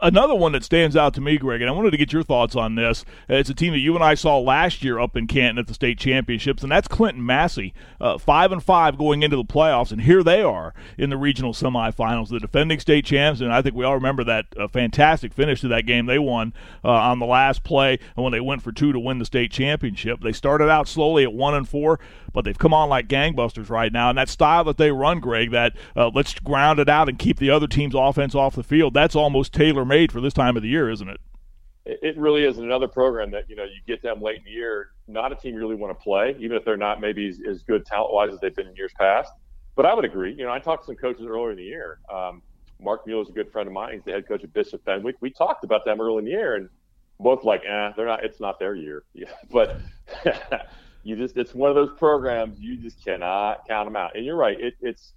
Another 0.00 0.34
one 0.34 0.52
that 0.52 0.64
stands 0.64 0.96
out 0.96 1.14
to 1.14 1.20
me, 1.20 1.38
Greg, 1.38 1.60
and 1.60 1.70
I 1.70 1.72
wanted 1.72 1.92
to 1.92 1.96
get 1.96 2.12
your 2.12 2.24
thoughts 2.24 2.56
on 2.56 2.74
this. 2.74 3.04
It's 3.28 3.48
a 3.48 3.54
team 3.54 3.72
that 3.72 3.78
you 3.78 3.94
and 3.94 4.02
I 4.02 4.14
saw 4.14 4.36
last 4.38 4.82
year 4.82 4.98
up 4.98 5.16
in 5.16 5.28
Canton 5.28 5.56
at 5.56 5.68
the 5.68 5.74
state 5.74 5.98
championships, 6.00 6.64
and 6.64 6.72
that's 6.72 6.88
Clinton 6.88 7.24
Massie, 7.24 7.72
uh, 8.00 8.18
five 8.18 8.50
and 8.50 8.62
five 8.62 8.98
going 8.98 9.22
into 9.22 9.36
the 9.36 9.44
playoffs, 9.44 9.92
and 9.92 10.00
here 10.00 10.24
they 10.24 10.42
are 10.42 10.74
in 10.96 11.10
the 11.10 11.16
regional 11.16 11.52
semifinals, 11.52 12.28
the 12.28 12.40
defending 12.40 12.80
state 12.80 13.04
champs. 13.04 13.40
And 13.40 13.52
I 13.52 13.62
think 13.62 13.76
we 13.76 13.84
all 13.84 13.94
remember 13.94 14.24
that 14.24 14.46
uh, 14.56 14.66
fantastic 14.66 15.32
finish 15.32 15.60
to 15.60 15.68
that 15.68 15.86
game 15.86 16.06
they 16.06 16.18
won 16.18 16.54
uh, 16.84 16.88
on 16.88 17.20
the 17.20 17.26
last 17.26 17.62
play 17.62 18.00
and 18.16 18.24
when 18.24 18.32
they 18.32 18.40
went 18.40 18.62
for 18.62 18.72
two 18.72 18.92
to 18.92 18.98
win 18.98 19.18
the 19.18 19.24
state 19.24 19.52
championship. 19.52 20.20
They 20.20 20.32
started 20.32 20.68
out 20.68 20.88
slowly 20.88 21.22
at 21.22 21.32
one 21.32 21.54
and 21.54 21.68
four, 21.68 22.00
but 22.32 22.44
they've 22.44 22.58
come 22.58 22.74
on 22.74 22.88
like 22.88 23.06
gangbusters 23.06 23.70
right 23.70 23.92
now. 23.92 24.08
And 24.08 24.18
that 24.18 24.28
style 24.28 24.64
that 24.64 24.76
they 24.76 24.90
run, 24.90 25.20
Greg, 25.20 25.52
that 25.52 25.76
uh, 25.94 26.10
let's 26.12 26.34
ground 26.34 26.80
it 26.80 26.88
out 26.88 27.08
and 27.08 27.18
keep 27.18 27.38
the 27.38 27.50
other 27.50 27.68
team's 27.68 27.94
offense 27.94 28.34
off 28.34 28.56
the 28.56 28.64
field, 28.64 28.92
that's 28.94 29.14
almost 29.14 29.52
tailor 29.68 29.84
made 29.84 30.12
for 30.12 30.20
this 30.20 30.32
time 30.32 30.56
of 30.56 30.62
the 30.62 30.68
year, 30.68 30.90
isn't 30.90 31.08
it? 31.08 31.20
It 31.84 32.18
really 32.18 32.44
is 32.44 32.58
another 32.58 32.88
program 32.88 33.30
that 33.30 33.48
you 33.48 33.56
know 33.56 33.64
you 33.64 33.80
get 33.86 34.02
them 34.02 34.20
late 34.20 34.38
in 34.38 34.44
the 34.44 34.50
year. 34.50 34.90
Not 35.06 35.32
a 35.32 35.34
team 35.34 35.54
you 35.54 35.60
really 35.60 35.74
want 35.74 35.98
to 35.98 36.02
play, 36.02 36.36
even 36.38 36.56
if 36.56 36.64
they're 36.64 36.76
not 36.76 37.00
maybe 37.00 37.28
as, 37.28 37.40
as 37.48 37.62
good 37.62 37.86
talent 37.86 38.12
wise 38.12 38.32
as 38.32 38.40
they've 38.40 38.54
been 38.54 38.66
in 38.66 38.76
years 38.76 38.92
past. 38.98 39.32
But 39.74 39.86
I 39.86 39.94
would 39.94 40.04
agree. 40.04 40.34
You 40.34 40.44
know, 40.44 40.52
I 40.52 40.58
talked 40.58 40.82
to 40.82 40.86
some 40.88 40.96
coaches 40.96 41.24
earlier 41.26 41.52
in 41.52 41.56
the 41.56 41.62
year. 41.62 42.00
Um, 42.12 42.42
Mark 42.80 43.06
Mueller 43.06 43.22
is 43.22 43.30
a 43.30 43.32
good 43.32 43.50
friend 43.50 43.66
of 43.66 43.72
mine. 43.72 43.94
He's 43.94 44.04
the 44.04 44.12
head 44.12 44.28
coach 44.28 44.44
of 44.44 44.52
Bishop 44.52 44.84
Fenwick. 44.84 45.16
We 45.20 45.30
talked 45.30 45.64
about 45.64 45.84
them 45.84 46.00
early 46.00 46.18
in 46.18 46.24
the 46.26 46.30
year, 46.32 46.56
and 46.56 46.68
both 47.20 47.42
like, 47.44 47.62
eh, 47.66 47.92
they're 47.96 48.06
not. 48.06 48.22
It's 48.22 48.40
not 48.40 48.58
their 48.58 48.74
year. 48.74 49.04
Yeah. 49.14 49.32
But 49.50 49.80
you 51.04 51.16
just 51.16 51.36
it's 51.36 51.54
one 51.54 51.70
of 51.70 51.76
those 51.76 51.90
programs 51.96 52.60
you 52.60 52.76
just 52.76 53.02
cannot 53.02 53.66
count 53.66 53.86
them 53.86 53.96
out. 53.96 54.14
And 54.14 54.26
you're 54.26 54.36
right. 54.36 54.60
It, 54.60 54.74
it's 54.82 55.14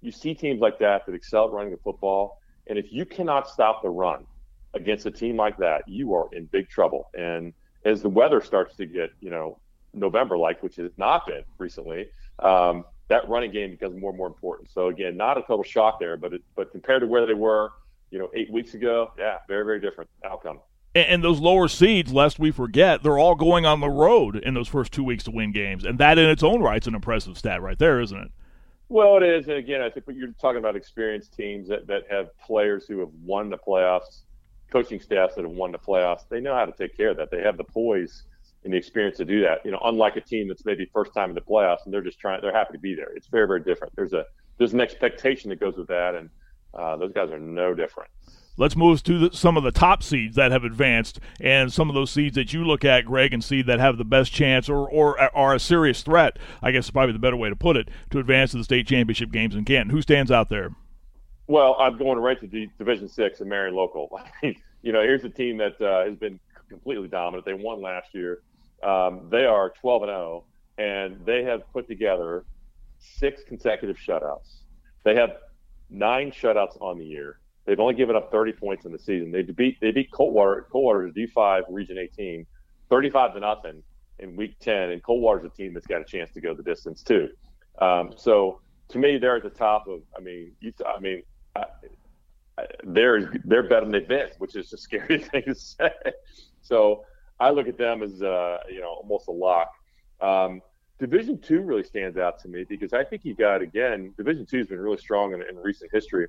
you 0.00 0.10
see 0.10 0.34
teams 0.34 0.60
like 0.60 0.78
that 0.78 1.06
that 1.06 1.14
excel 1.14 1.50
running 1.50 1.72
the 1.72 1.78
football, 1.78 2.38
and 2.66 2.78
if 2.78 2.92
you 2.92 3.04
cannot 3.04 3.48
stop 3.48 3.82
the 3.82 3.90
run 3.90 4.26
against 4.74 5.06
a 5.06 5.10
team 5.10 5.36
like 5.36 5.56
that, 5.58 5.88
you 5.88 6.14
are 6.14 6.28
in 6.32 6.46
big 6.46 6.68
trouble. 6.68 7.10
And 7.16 7.52
as 7.84 8.02
the 8.02 8.08
weather 8.08 8.40
starts 8.40 8.76
to 8.76 8.86
get, 8.86 9.10
you 9.20 9.30
know, 9.30 9.58
November 9.92 10.36
like, 10.36 10.62
which 10.62 10.76
has 10.76 10.90
not 10.96 11.26
been 11.26 11.44
recently, 11.58 12.08
um, 12.40 12.84
that 13.08 13.28
running 13.28 13.52
game 13.52 13.70
becomes 13.70 14.00
more 14.00 14.10
and 14.10 14.18
more 14.18 14.26
important. 14.26 14.70
So 14.70 14.88
again, 14.88 15.16
not 15.16 15.38
a 15.38 15.42
total 15.42 15.62
shock 15.62 16.00
there, 16.00 16.16
but 16.16 16.32
it, 16.32 16.42
but 16.56 16.72
compared 16.72 17.02
to 17.02 17.06
where 17.06 17.26
they 17.26 17.34
were, 17.34 17.70
you 18.10 18.18
know, 18.18 18.30
eight 18.34 18.50
weeks 18.50 18.74
ago, 18.74 19.12
yeah, 19.18 19.38
very 19.46 19.64
very 19.64 19.80
different 19.80 20.10
outcome. 20.24 20.60
And, 20.96 21.24
those 21.24 21.40
lower 21.40 21.66
seeds, 21.66 22.12
lest 22.12 22.38
we 22.38 22.52
forget, 22.52 23.02
they're 23.02 23.18
all 23.18 23.34
going 23.34 23.66
on 23.66 23.80
the 23.80 23.88
road 23.88 24.36
in 24.36 24.54
those 24.54 24.68
first 24.68 24.92
two 24.92 25.02
weeks 25.02 25.24
to 25.24 25.32
win 25.32 25.50
games, 25.50 25.84
and 25.84 25.98
that 25.98 26.18
in 26.18 26.30
its 26.30 26.44
own 26.44 26.62
right 26.62 26.80
is 26.80 26.86
an 26.86 26.94
impressive 26.94 27.36
stat 27.36 27.60
right 27.60 27.78
there, 27.78 28.00
isn't 28.00 28.16
it? 28.16 28.30
Well, 28.88 29.16
it 29.16 29.22
is, 29.22 29.48
and 29.48 29.56
again, 29.56 29.80
I 29.80 29.90
think 29.90 30.06
you're 30.10 30.32
talking 30.40 30.58
about 30.58 30.76
experienced 30.76 31.34
teams 31.34 31.68
that, 31.68 31.86
that 31.86 32.02
have 32.10 32.36
players 32.38 32.86
who 32.86 33.00
have 33.00 33.10
won 33.22 33.50
the 33.50 33.58
playoffs 33.58 34.22
coaching 34.74 35.00
staffs 35.00 35.36
that 35.36 35.44
have 35.44 35.52
won 35.52 35.70
the 35.70 35.78
playoffs, 35.78 36.28
they 36.28 36.40
know 36.40 36.52
how 36.52 36.64
to 36.64 36.72
take 36.72 36.96
care 36.96 37.10
of 37.10 37.16
that. 37.16 37.30
They 37.30 37.42
have 37.42 37.56
the 37.56 37.64
poise 37.64 38.24
and 38.64 38.72
the 38.72 38.76
experience 38.76 39.16
to 39.18 39.24
do 39.24 39.40
that. 39.42 39.64
You 39.64 39.70
know, 39.70 39.80
unlike 39.84 40.16
a 40.16 40.20
team 40.20 40.48
that's 40.48 40.64
maybe 40.64 40.84
first 40.92 41.14
time 41.14 41.28
in 41.28 41.34
the 41.36 41.40
playoffs 41.40 41.84
and 41.84 41.94
they're 41.94 42.02
just 42.02 42.18
trying, 42.18 42.40
they're 42.42 42.52
happy 42.52 42.72
to 42.72 42.78
be 42.78 42.94
there. 42.94 43.12
It's 43.14 43.28
very, 43.28 43.46
very 43.46 43.60
different. 43.62 43.94
There's 43.94 44.12
a 44.12 44.24
there's 44.58 44.72
an 44.72 44.80
expectation 44.80 45.50
that 45.50 45.60
goes 45.60 45.76
with 45.76 45.88
that, 45.88 46.14
and 46.14 46.30
uh, 46.74 46.96
those 46.96 47.12
guys 47.12 47.30
are 47.30 47.38
no 47.38 47.74
different. 47.74 48.10
Let's 48.56 48.76
move 48.76 49.02
to 49.04 49.28
the, 49.28 49.36
some 49.36 49.56
of 49.56 49.64
the 49.64 49.72
top 49.72 50.02
seeds 50.02 50.36
that 50.36 50.52
have 50.52 50.64
advanced, 50.64 51.18
and 51.40 51.72
some 51.72 51.88
of 51.88 51.94
those 51.94 52.10
seeds 52.10 52.36
that 52.36 52.52
you 52.52 52.64
look 52.64 52.84
at, 52.84 53.04
Greg, 53.04 53.32
and 53.32 53.42
see 53.42 53.62
that 53.62 53.80
have 53.80 53.98
the 53.98 54.04
best 54.04 54.32
chance 54.32 54.68
or, 54.68 54.88
or 54.88 55.18
are 55.36 55.54
a 55.54 55.60
serious 55.60 56.02
threat. 56.02 56.38
I 56.62 56.70
guess 56.70 56.84
is 56.84 56.90
probably 56.90 57.12
the 57.12 57.18
better 57.18 57.36
way 57.36 57.48
to 57.48 57.56
put 57.56 57.76
it 57.76 57.88
to 58.10 58.18
advance 58.18 58.52
to 58.52 58.58
the 58.58 58.64
state 58.64 58.86
championship 58.86 59.32
games 59.32 59.54
in 59.54 59.64
Canton. 59.64 59.90
Who 59.90 60.02
stands 60.02 60.30
out 60.30 60.50
there? 60.50 60.70
Well, 61.46 61.76
I'm 61.78 61.98
going 61.98 62.18
right 62.18 62.40
to 62.40 62.46
D- 62.46 62.70
Division 62.78 63.08
Six 63.08 63.40
and 63.40 63.50
Marion 63.50 63.74
Local. 63.74 64.20
You 64.84 64.92
know, 64.92 65.00
here's 65.00 65.24
a 65.24 65.30
team 65.30 65.56
that 65.56 65.80
uh, 65.80 66.04
has 66.04 66.14
been 66.18 66.38
completely 66.68 67.08
dominant. 67.08 67.46
They 67.46 67.54
won 67.54 67.80
last 67.80 68.08
year. 68.12 68.42
Um, 68.82 69.28
they 69.30 69.46
are 69.46 69.72
12 69.80 70.02
and 70.02 70.10
0, 70.10 70.44
and 70.76 71.24
they 71.24 71.42
have 71.44 71.62
put 71.72 71.88
together 71.88 72.44
six 72.98 73.42
consecutive 73.48 73.96
shutouts. 73.96 74.56
They 75.02 75.14
have 75.14 75.38
nine 75.88 76.32
shutouts 76.32 76.76
on 76.82 76.98
the 76.98 77.04
year. 77.06 77.38
They've 77.66 77.80
only 77.80 77.94
given 77.94 78.14
up 78.14 78.30
30 78.30 78.52
points 78.52 78.84
in 78.84 78.92
the 78.92 78.98
season. 78.98 79.32
They 79.32 79.42
beat 79.42 79.80
they 79.80 79.90
beat 79.90 80.10
Coldwater. 80.10 80.66
Coldwater 80.70 81.06
is 81.06 81.14
D5 81.14 81.62
Region 81.70 81.98
18, 81.98 82.46
35 82.90 83.34
to 83.34 83.40
nothing 83.40 83.82
in 84.18 84.36
Week 84.36 84.58
10, 84.60 84.90
and 84.90 85.02
Coldwater's 85.02 85.44
a 85.44 85.48
team 85.48 85.74
that's 85.74 85.86
got 85.86 86.00
a 86.00 86.04
chance 86.04 86.30
to 86.32 86.40
go 86.40 86.54
the 86.54 86.62
distance 86.62 87.02
too. 87.02 87.28
Um, 87.80 88.12
so 88.16 88.60
to 88.88 88.98
me, 88.98 89.18
they're 89.18 89.36
at 89.36 89.42
the 89.42 89.50
top 89.50 89.88
of. 89.88 90.02
I 90.16 90.20
mean, 90.20 90.52
you, 90.60 90.72
I 90.86 91.00
mean, 91.00 91.22
I, 91.56 91.64
I, 92.58 92.66
they're 92.84 93.32
they're 93.44 93.62
better 93.62 93.80
than 93.80 93.92
they've 93.92 94.06
been, 94.06 94.28
which 94.38 94.56
is 94.56 94.72
a 94.72 94.78
scary 94.78 95.18
thing 95.18 95.42
to 95.46 95.54
say. 95.54 95.90
So 96.60 97.04
I 97.40 97.50
look 97.50 97.66
at 97.66 97.78
them 97.78 98.02
as 98.02 98.22
uh, 98.22 98.58
you 98.70 98.80
know 98.80 98.90
almost 99.02 99.28
a 99.28 99.32
lock. 99.32 99.72
Um, 100.20 100.60
Division 101.00 101.40
two 101.40 101.60
really 101.60 101.82
stands 101.82 102.16
out 102.16 102.38
to 102.40 102.48
me 102.48 102.64
because 102.68 102.92
I 102.92 103.04
think 103.04 103.24
you 103.24 103.34
got 103.34 103.62
again 103.62 104.12
Division 104.16 104.46
two 104.46 104.58
has 104.58 104.68
been 104.68 104.78
really 104.78 104.98
strong 104.98 105.32
in, 105.32 105.42
in 105.42 105.56
recent 105.56 105.90
history. 105.92 106.28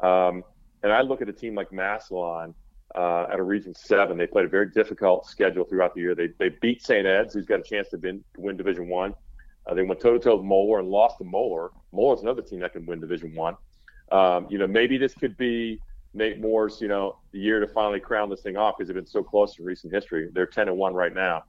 Um, 0.00 0.44
and 0.86 0.94
I 0.94 1.00
look 1.00 1.20
at 1.20 1.28
a 1.28 1.32
team 1.32 1.56
like 1.56 1.72
Massillon 1.72 2.54
uh, 2.94 3.24
at 3.24 3.40
a 3.40 3.42
Region 3.42 3.74
Seven. 3.74 4.16
They 4.16 4.28
played 4.28 4.44
a 4.44 4.48
very 4.48 4.70
difficult 4.70 5.26
schedule 5.26 5.64
throughout 5.64 5.96
the 5.96 6.00
year. 6.00 6.14
They 6.14 6.28
they 6.38 6.50
beat 6.60 6.80
St. 6.80 7.04
Ed's, 7.04 7.34
who's 7.34 7.44
got 7.44 7.58
a 7.58 7.64
chance 7.64 7.88
to 7.88 7.96
win, 7.96 8.22
win 8.38 8.56
Division 8.56 8.88
One. 8.88 9.12
Uh, 9.66 9.74
they 9.74 9.82
went 9.82 10.00
toe 10.00 10.12
to 10.12 10.20
toe 10.20 10.36
with 10.36 10.44
Moeller 10.44 10.78
and 10.78 10.88
lost 10.88 11.18
to 11.18 11.24
Moeller. 11.24 11.70
Moeller's 11.90 12.22
another 12.22 12.40
team 12.40 12.60
that 12.60 12.72
can 12.72 12.86
win 12.86 13.00
Division 13.00 13.34
One. 13.34 13.56
Um, 14.12 14.46
you 14.48 14.58
know, 14.58 14.68
maybe 14.68 14.96
this 14.96 15.12
could 15.12 15.36
be 15.36 15.80
Nate 16.14 16.40
Moore's, 16.40 16.80
you 16.80 16.86
know, 16.86 17.18
the 17.32 17.40
year 17.40 17.58
to 17.58 17.66
finally 17.66 17.98
crown 17.98 18.30
this 18.30 18.42
thing 18.42 18.56
off 18.56 18.76
because 18.78 18.86
they've 18.86 18.94
been 18.94 19.06
so 19.06 19.24
close 19.24 19.58
in 19.58 19.64
recent 19.64 19.92
history. 19.92 20.30
They're 20.32 20.46
10 20.46 20.68
and 20.68 20.78
one 20.78 20.94
right 20.94 21.12
now. 21.12 21.42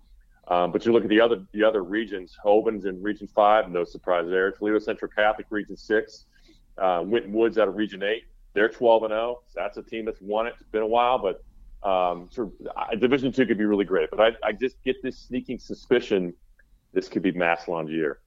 Um, 0.47 0.71
but 0.71 0.83
you 0.83 0.93
look 0.93 1.03
at 1.03 1.09
the 1.09 1.21
other 1.21 1.45
the 1.51 1.63
other 1.63 1.83
regions, 1.83 2.35
Hoban's 2.43 2.85
in 2.85 3.03
Region 3.03 3.27
Five, 3.27 3.69
no 3.69 3.83
surprise 3.83 4.25
there. 4.27 4.51
Toledo 4.51 4.79
Central 4.79 5.11
Catholic 5.15 5.45
Region 5.51 5.77
Six, 5.77 6.25
uh, 6.79 7.03
Winton 7.05 7.33
Woods 7.33 7.59
out 7.59 7.67
of 7.67 7.75
Region 7.75 8.01
Eight. 8.01 8.23
They're 8.57 8.69
12 8.69 9.03
and 9.03 9.11
0. 9.11 9.43
That's 9.53 9.77
a 9.77 9.83
team 9.83 10.05
that's 10.05 10.19
won 10.19 10.47
it. 10.47 10.55
It's 10.59 10.67
been 10.71 10.81
a 10.81 10.87
while, 10.87 11.19
but 11.19 11.43
um, 11.87 12.27
of, 12.35 12.99
Division 12.99 13.31
Two 13.31 13.45
could 13.45 13.59
be 13.59 13.65
really 13.65 13.85
great. 13.85 14.09
But 14.09 14.19
I, 14.19 14.47
I 14.47 14.51
just 14.51 14.83
get 14.83 14.95
this 15.03 15.15
sneaking 15.15 15.59
suspicion 15.59 16.33
this 16.91 17.07
could 17.07 17.21
be 17.21 17.31
Massillon's 17.31 17.91
year. 17.91 18.17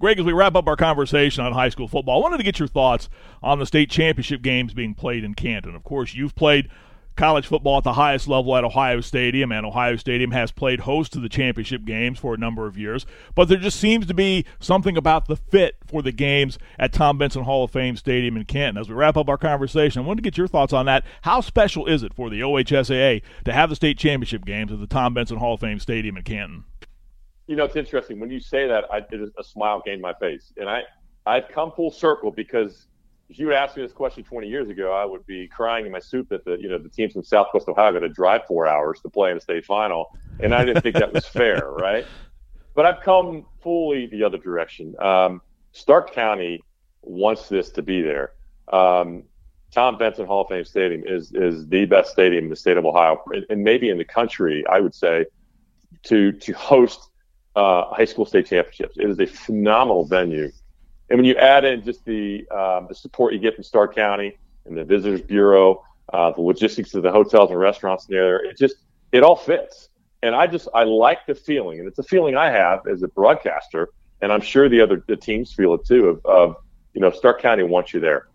Greg, 0.00 0.18
as 0.18 0.24
we 0.24 0.32
wrap 0.32 0.56
up 0.56 0.66
our 0.66 0.74
conversation 0.74 1.44
on 1.44 1.52
high 1.52 1.68
school 1.68 1.86
football, 1.86 2.18
I 2.18 2.22
wanted 2.24 2.38
to 2.38 2.42
get 2.42 2.58
your 2.58 2.66
thoughts 2.66 3.08
on 3.40 3.60
the 3.60 3.66
state 3.66 3.88
championship 3.88 4.42
games 4.42 4.74
being 4.74 4.94
played 4.94 5.22
in 5.22 5.34
Canton. 5.34 5.76
Of 5.76 5.84
course, 5.84 6.12
you've 6.12 6.34
played 6.34 6.68
college 7.16 7.46
football 7.46 7.78
at 7.78 7.84
the 7.84 7.92
highest 7.92 8.28
level 8.28 8.56
at 8.56 8.64
Ohio 8.64 9.00
Stadium, 9.00 9.52
and 9.52 9.66
Ohio 9.66 9.96
Stadium 9.96 10.30
has 10.30 10.50
played 10.50 10.80
host 10.80 11.12
to 11.12 11.20
the 11.20 11.28
championship 11.28 11.84
games 11.84 12.18
for 12.18 12.34
a 12.34 12.38
number 12.38 12.66
of 12.66 12.76
years. 12.76 13.06
But 13.34 13.48
there 13.48 13.58
just 13.58 13.78
seems 13.78 14.06
to 14.06 14.14
be 14.14 14.44
something 14.60 14.96
about 14.96 15.26
the 15.26 15.36
fit 15.36 15.76
for 15.86 16.02
the 16.02 16.12
games 16.12 16.58
at 16.78 16.92
Tom 16.92 17.18
Benson 17.18 17.44
Hall 17.44 17.64
of 17.64 17.70
Fame 17.70 17.96
Stadium 17.96 18.36
in 18.36 18.44
Canton. 18.44 18.80
As 18.80 18.88
we 18.88 18.94
wrap 18.94 19.16
up 19.16 19.28
our 19.28 19.38
conversation, 19.38 20.02
I 20.02 20.06
wanted 20.06 20.22
to 20.22 20.30
get 20.30 20.38
your 20.38 20.48
thoughts 20.48 20.72
on 20.72 20.86
that. 20.86 21.04
How 21.22 21.40
special 21.40 21.86
is 21.86 22.02
it 22.02 22.14
for 22.14 22.30
the 22.30 22.40
OHSAA 22.40 23.22
to 23.44 23.52
have 23.52 23.70
the 23.70 23.76
state 23.76 23.98
championship 23.98 24.44
games 24.44 24.72
at 24.72 24.80
the 24.80 24.86
Tom 24.86 25.14
Benson 25.14 25.38
Hall 25.38 25.54
of 25.54 25.60
Fame 25.60 25.78
Stadium 25.78 26.16
in 26.16 26.22
Canton? 26.22 26.64
You 27.46 27.56
know, 27.56 27.64
it's 27.64 27.76
interesting 27.76 28.20
when 28.20 28.30
you 28.30 28.40
say 28.40 28.66
that. 28.68 28.84
I 28.90 29.00
did 29.00 29.20
a 29.38 29.44
smile 29.44 29.82
gained 29.84 30.00
my 30.00 30.14
face, 30.14 30.52
and 30.56 30.68
I 30.68 30.82
I've 31.26 31.48
come 31.48 31.72
full 31.72 31.90
circle 31.90 32.30
because 32.30 32.86
if 33.32 33.38
you 33.38 33.46
would 33.46 33.54
ask 33.54 33.78
me 33.78 33.82
this 33.82 33.92
question 33.92 34.22
20 34.22 34.46
years 34.46 34.68
ago, 34.68 34.92
I 34.92 35.06
would 35.06 35.24
be 35.24 35.48
crying 35.48 35.86
in 35.86 35.92
my 35.92 36.00
soup 36.00 36.28
that 36.28 36.44
the 36.44 36.58
you 36.60 36.68
know 36.68 36.76
the 36.76 36.90
teams 36.90 37.14
from 37.14 37.24
Southwest 37.24 37.66
Ohio 37.66 37.90
got 37.90 38.00
to 38.00 38.10
drive 38.10 38.42
four 38.46 38.66
hours 38.66 39.00
to 39.00 39.08
play 39.08 39.30
in 39.30 39.38
a 39.38 39.40
state 39.40 39.64
final, 39.64 40.10
and 40.40 40.54
I 40.54 40.66
didn't 40.66 40.82
think 40.82 40.96
that 40.96 41.14
was 41.14 41.26
fair, 41.26 41.70
right? 41.70 42.04
But 42.74 42.84
I've 42.84 43.00
come 43.02 43.46
fully 43.62 44.06
the 44.06 44.22
other 44.22 44.36
direction. 44.36 44.94
Um, 45.00 45.40
Stark 45.72 46.12
County 46.12 46.62
wants 47.00 47.48
this 47.48 47.70
to 47.70 47.80
be 47.80 48.02
there. 48.02 48.32
Um, 48.70 49.22
Tom 49.70 49.96
Benson 49.96 50.26
Hall 50.26 50.42
of 50.42 50.48
Fame 50.48 50.66
Stadium 50.66 51.02
is 51.06 51.32
is 51.32 51.66
the 51.68 51.86
best 51.86 52.12
stadium 52.12 52.44
in 52.44 52.50
the 52.50 52.56
state 52.56 52.76
of 52.76 52.84
Ohio, 52.84 53.18
and 53.48 53.64
maybe 53.64 53.88
in 53.88 53.96
the 53.96 54.04
country. 54.04 54.62
I 54.70 54.78
would 54.80 54.94
say 54.94 55.24
to 56.02 56.32
to 56.32 56.52
host 56.52 57.08
uh, 57.56 57.86
high 57.94 58.04
school 58.04 58.26
state 58.26 58.44
championships. 58.44 58.98
It 58.98 59.08
is 59.08 59.18
a 59.20 59.26
phenomenal 59.26 60.04
venue 60.04 60.52
and 61.12 61.18
when 61.18 61.26
you 61.26 61.34
add 61.34 61.66
in 61.66 61.84
just 61.84 62.06
the 62.06 62.48
um, 62.48 62.86
the 62.88 62.94
support 62.94 63.34
you 63.34 63.38
get 63.38 63.54
from 63.54 63.64
Stark 63.64 63.94
County 63.94 64.38
and 64.64 64.74
the 64.74 64.82
Visitors 64.82 65.20
Bureau, 65.20 65.84
uh, 66.10 66.32
the 66.32 66.40
logistics 66.40 66.94
of 66.94 67.02
the 67.02 67.12
hotels 67.12 67.50
and 67.50 67.60
restaurants 67.60 68.06
there, 68.06 68.42
it 68.42 68.56
just 68.56 68.76
it 69.12 69.22
all 69.22 69.36
fits. 69.36 69.90
And 70.22 70.34
I 70.34 70.46
just 70.46 70.68
I 70.72 70.84
like 70.84 71.26
the 71.26 71.34
feeling, 71.34 71.80
and 71.80 71.86
it's 71.86 71.98
a 71.98 72.02
feeling 72.02 72.34
I 72.34 72.50
have 72.50 72.86
as 72.86 73.02
a 73.02 73.08
broadcaster, 73.08 73.90
and 74.22 74.32
I'm 74.32 74.40
sure 74.40 74.70
the 74.70 74.80
other 74.80 75.04
the 75.06 75.14
teams 75.14 75.52
feel 75.52 75.74
it 75.74 75.84
too. 75.84 76.08
Of, 76.08 76.24
of 76.24 76.56
you 76.94 77.02
know 77.02 77.10
Stark 77.10 77.42
County 77.42 77.64
wants 77.64 77.92
you 77.92 78.00
there, 78.00 78.28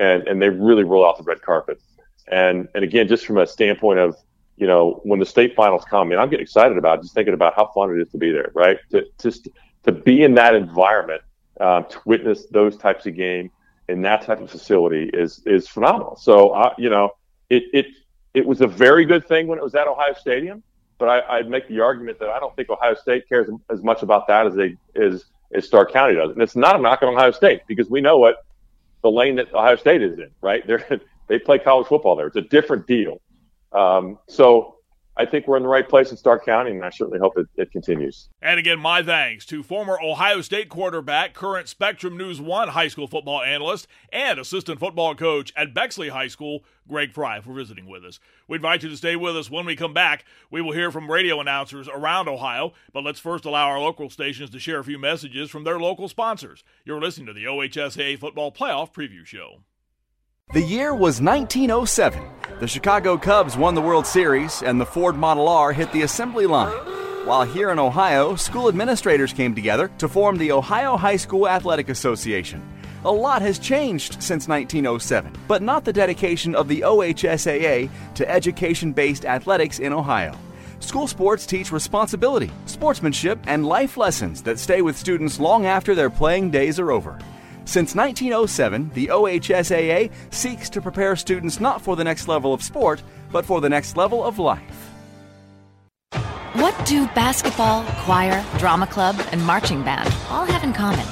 and 0.00 0.26
and 0.26 0.42
they 0.42 0.48
really 0.48 0.82
roll 0.82 1.06
out 1.06 1.18
the 1.18 1.22
red 1.22 1.40
carpet. 1.40 1.80
And 2.26 2.66
and 2.74 2.82
again, 2.82 3.06
just 3.06 3.26
from 3.26 3.38
a 3.38 3.46
standpoint 3.46 4.00
of 4.00 4.16
you 4.56 4.66
know 4.66 5.00
when 5.04 5.20
the 5.20 5.26
state 5.26 5.54
finals 5.54 5.84
come, 5.88 6.10
and 6.10 6.20
I'm 6.20 6.30
getting 6.30 6.42
excited 6.42 6.78
about 6.78 6.98
it, 6.98 7.02
just 7.02 7.14
thinking 7.14 7.34
about 7.34 7.54
how 7.54 7.70
fun 7.72 7.96
it 7.96 8.02
is 8.02 8.10
to 8.10 8.18
be 8.18 8.32
there, 8.32 8.50
right? 8.54 8.78
To 8.90 9.06
just 9.22 9.46
to 9.84 9.92
be 9.92 10.24
in 10.24 10.34
that 10.34 10.56
environment 10.56 11.22
um, 11.60 11.86
to 11.86 11.98
witness 12.04 12.46
those 12.46 12.76
types 12.76 13.06
of 13.06 13.14
game 13.14 13.50
in 13.88 14.02
that 14.02 14.22
type 14.22 14.40
of 14.40 14.50
facility 14.50 15.10
is 15.12 15.42
is 15.46 15.68
phenomenal. 15.68 16.16
So 16.16 16.50
uh, 16.50 16.74
you 16.78 16.90
know, 16.90 17.10
it 17.50 17.64
it 17.72 17.86
it 18.34 18.46
was 18.46 18.60
a 18.60 18.66
very 18.66 19.04
good 19.04 19.26
thing 19.26 19.46
when 19.46 19.58
it 19.58 19.64
was 19.64 19.74
at 19.74 19.86
Ohio 19.86 20.14
Stadium, 20.14 20.62
but 20.98 21.08
I, 21.08 21.38
I'd 21.38 21.48
make 21.48 21.68
the 21.68 21.80
argument 21.80 22.18
that 22.18 22.28
I 22.28 22.40
don't 22.40 22.54
think 22.56 22.70
Ohio 22.70 22.94
State 22.94 23.28
cares 23.28 23.48
as 23.70 23.82
much 23.82 24.02
about 24.02 24.26
that 24.28 24.46
as 24.46 24.54
they 24.54 24.76
as 24.96 25.24
as 25.52 25.66
Stark 25.66 25.92
County 25.92 26.14
does. 26.14 26.30
And 26.30 26.42
it's 26.42 26.56
not 26.56 26.76
a 26.76 26.78
knock 26.78 27.02
on 27.02 27.14
Ohio 27.14 27.30
State 27.30 27.62
because 27.66 27.88
we 27.88 28.00
know 28.00 28.18
what 28.18 28.44
the 29.02 29.10
lane 29.10 29.36
that 29.36 29.52
Ohio 29.54 29.76
State 29.76 30.02
is 30.02 30.18
in, 30.18 30.30
right? 30.40 30.64
They 30.88 31.00
they 31.26 31.38
play 31.38 31.58
college 31.58 31.86
football 31.86 32.16
there. 32.16 32.26
It's 32.26 32.36
a 32.36 32.42
different 32.42 32.86
deal. 32.86 33.18
Um, 33.72 34.18
so 34.28 34.73
I 35.16 35.24
think 35.26 35.46
we're 35.46 35.56
in 35.56 35.62
the 35.62 35.68
right 35.68 35.88
place 35.88 36.10
in 36.10 36.16
Stark 36.16 36.44
County, 36.44 36.72
and 36.72 36.84
I 36.84 36.90
certainly 36.90 37.20
hope 37.20 37.38
it, 37.38 37.46
it 37.56 37.70
continues. 37.70 38.28
And 38.42 38.58
again, 38.58 38.80
my 38.80 39.00
thanks 39.00 39.46
to 39.46 39.62
former 39.62 39.96
Ohio 40.02 40.40
State 40.40 40.68
quarterback, 40.68 41.34
current 41.34 41.68
Spectrum 41.68 42.16
News 42.16 42.40
1 42.40 42.68
high 42.68 42.88
school 42.88 43.06
football 43.06 43.40
analyst, 43.40 43.86
and 44.12 44.40
assistant 44.40 44.80
football 44.80 45.14
coach 45.14 45.52
at 45.56 45.72
Bexley 45.72 46.08
High 46.08 46.26
School, 46.26 46.64
Greg 46.88 47.12
Frey, 47.12 47.40
for 47.40 47.52
visiting 47.52 47.86
with 47.86 48.04
us. 48.04 48.18
We 48.48 48.56
invite 48.56 48.82
you 48.82 48.88
to 48.88 48.96
stay 48.96 49.14
with 49.14 49.36
us. 49.36 49.48
When 49.48 49.66
we 49.66 49.76
come 49.76 49.94
back, 49.94 50.24
we 50.50 50.60
will 50.60 50.72
hear 50.72 50.90
from 50.90 51.08
radio 51.08 51.40
announcers 51.40 51.86
around 51.88 52.28
Ohio, 52.28 52.72
but 52.92 53.04
let's 53.04 53.20
first 53.20 53.44
allow 53.44 53.68
our 53.68 53.78
local 53.78 54.10
stations 54.10 54.50
to 54.50 54.58
share 54.58 54.80
a 54.80 54.84
few 54.84 54.98
messages 54.98 55.48
from 55.48 55.62
their 55.62 55.78
local 55.78 56.08
sponsors. 56.08 56.64
You're 56.84 57.00
listening 57.00 57.26
to 57.26 57.32
the 57.32 57.44
OHSAA 57.44 58.18
Football 58.18 58.50
Playoff 58.50 58.92
Preview 58.92 59.24
Show. 59.24 59.60
The 60.54 60.62
year 60.62 60.94
was 60.94 61.20
1907. 61.20 62.22
The 62.60 62.68
Chicago 62.68 63.18
Cubs 63.18 63.56
won 63.56 63.74
the 63.74 63.82
World 63.82 64.06
Series, 64.06 64.62
and 64.62 64.80
the 64.80 64.86
Ford 64.86 65.16
Model 65.16 65.48
R 65.48 65.72
hit 65.72 65.90
the 65.90 66.02
assembly 66.02 66.46
line. 66.46 66.70
While 67.26 67.42
here 67.42 67.70
in 67.70 67.80
Ohio, 67.80 68.36
school 68.36 68.68
administrators 68.68 69.32
came 69.32 69.52
together 69.52 69.90
to 69.98 70.06
form 70.06 70.38
the 70.38 70.52
Ohio 70.52 70.96
High 70.96 71.16
School 71.16 71.48
Athletic 71.48 71.88
Association. 71.88 72.62
A 73.04 73.10
lot 73.10 73.42
has 73.42 73.58
changed 73.58 74.22
since 74.22 74.46
1907, 74.46 75.32
but 75.48 75.60
not 75.60 75.84
the 75.84 75.92
dedication 75.92 76.54
of 76.54 76.68
the 76.68 76.82
OHSAA 76.82 77.90
to 78.14 78.30
education 78.30 78.92
based 78.92 79.24
athletics 79.24 79.80
in 79.80 79.92
Ohio. 79.92 80.38
School 80.78 81.08
sports 81.08 81.46
teach 81.46 81.72
responsibility, 81.72 82.52
sportsmanship, 82.66 83.40
and 83.48 83.66
life 83.66 83.96
lessons 83.96 84.40
that 84.42 84.60
stay 84.60 84.82
with 84.82 84.96
students 84.96 85.40
long 85.40 85.66
after 85.66 85.96
their 85.96 86.10
playing 86.10 86.52
days 86.52 86.78
are 86.78 86.92
over. 86.92 87.18
Since 87.66 87.94
1907, 87.94 88.90
the 88.94 89.06
OHSAA 89.08 90.10
seeks 90.30 90.68
to 90.70 90.80
prepare 90.80 91.16
students 91.16 91.60
not 91.60 91.80
for 91.80 91.96
the 91.96 92.04
next 92.04 92.28
level 92.28 92.52
of 92.52 92.62
sport, 92.62 93.02
but 93.32 93.44
for 93.44 93.60
the 93.60 93.68
next 93.68 93.96
level 93.96 94.22
of 94.22 94.38
life. 94.38 94.90
What 96.54 96.74
do 96.86 97.06
basketball, 97.08 97.84
choir, 98.04 98.44
drama 98.58 98.86
club, 98.86 99.20
and 99.32 99.44
marching 99.44 99.82
band 99.82 100.14
all 100.30 100.44
have 100.44 100.62
in 100.62 100.72
common? 100.72 101.06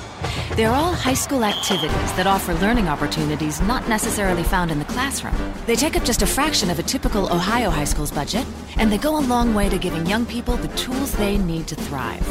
They're 0.55 0.71
all 0.71 0.93
high 0.93 1.15
school 1.15 1.45
activities 1.45 2.13
that 2.13 2.27
offer 2.27 2.55
learning 2.55 2.87
opportunities 2.87 3.61
not 3.63 3.89
necessarily 3.89 4.45
found 4.45 4.71
in 4.71 4.79
the 4.79 4.85
classroom. 4.85 5.35
They 5.67 5.75
take 5.75 5.97
up 5.97 6.05
just 6.05 6.23
a 6.23 6.27
fraction 6.27 6.71
of 6.71 6.79
a 6.79 6.83
typical 6.83 7.33
Ohio 7.33 7.71
high 7.71 7.85
school's 7.85 8.13
budget, 8.13 8.47
and 8.77 8.93
they 8.93 8.99
go 8.99 9.19
a 9.19 9.25
long 9.27 9.55
way 9.55 9.69
to 9.69 9.79
giving 9.79 10.07
young 10.07 10.27
people 10.27 10.57
the 10.57 10.69
tools 10.77 11.13
they 11.13 11.39
need 11.39 11.67
to 11.69 11.75
thrive. 11.75 12.27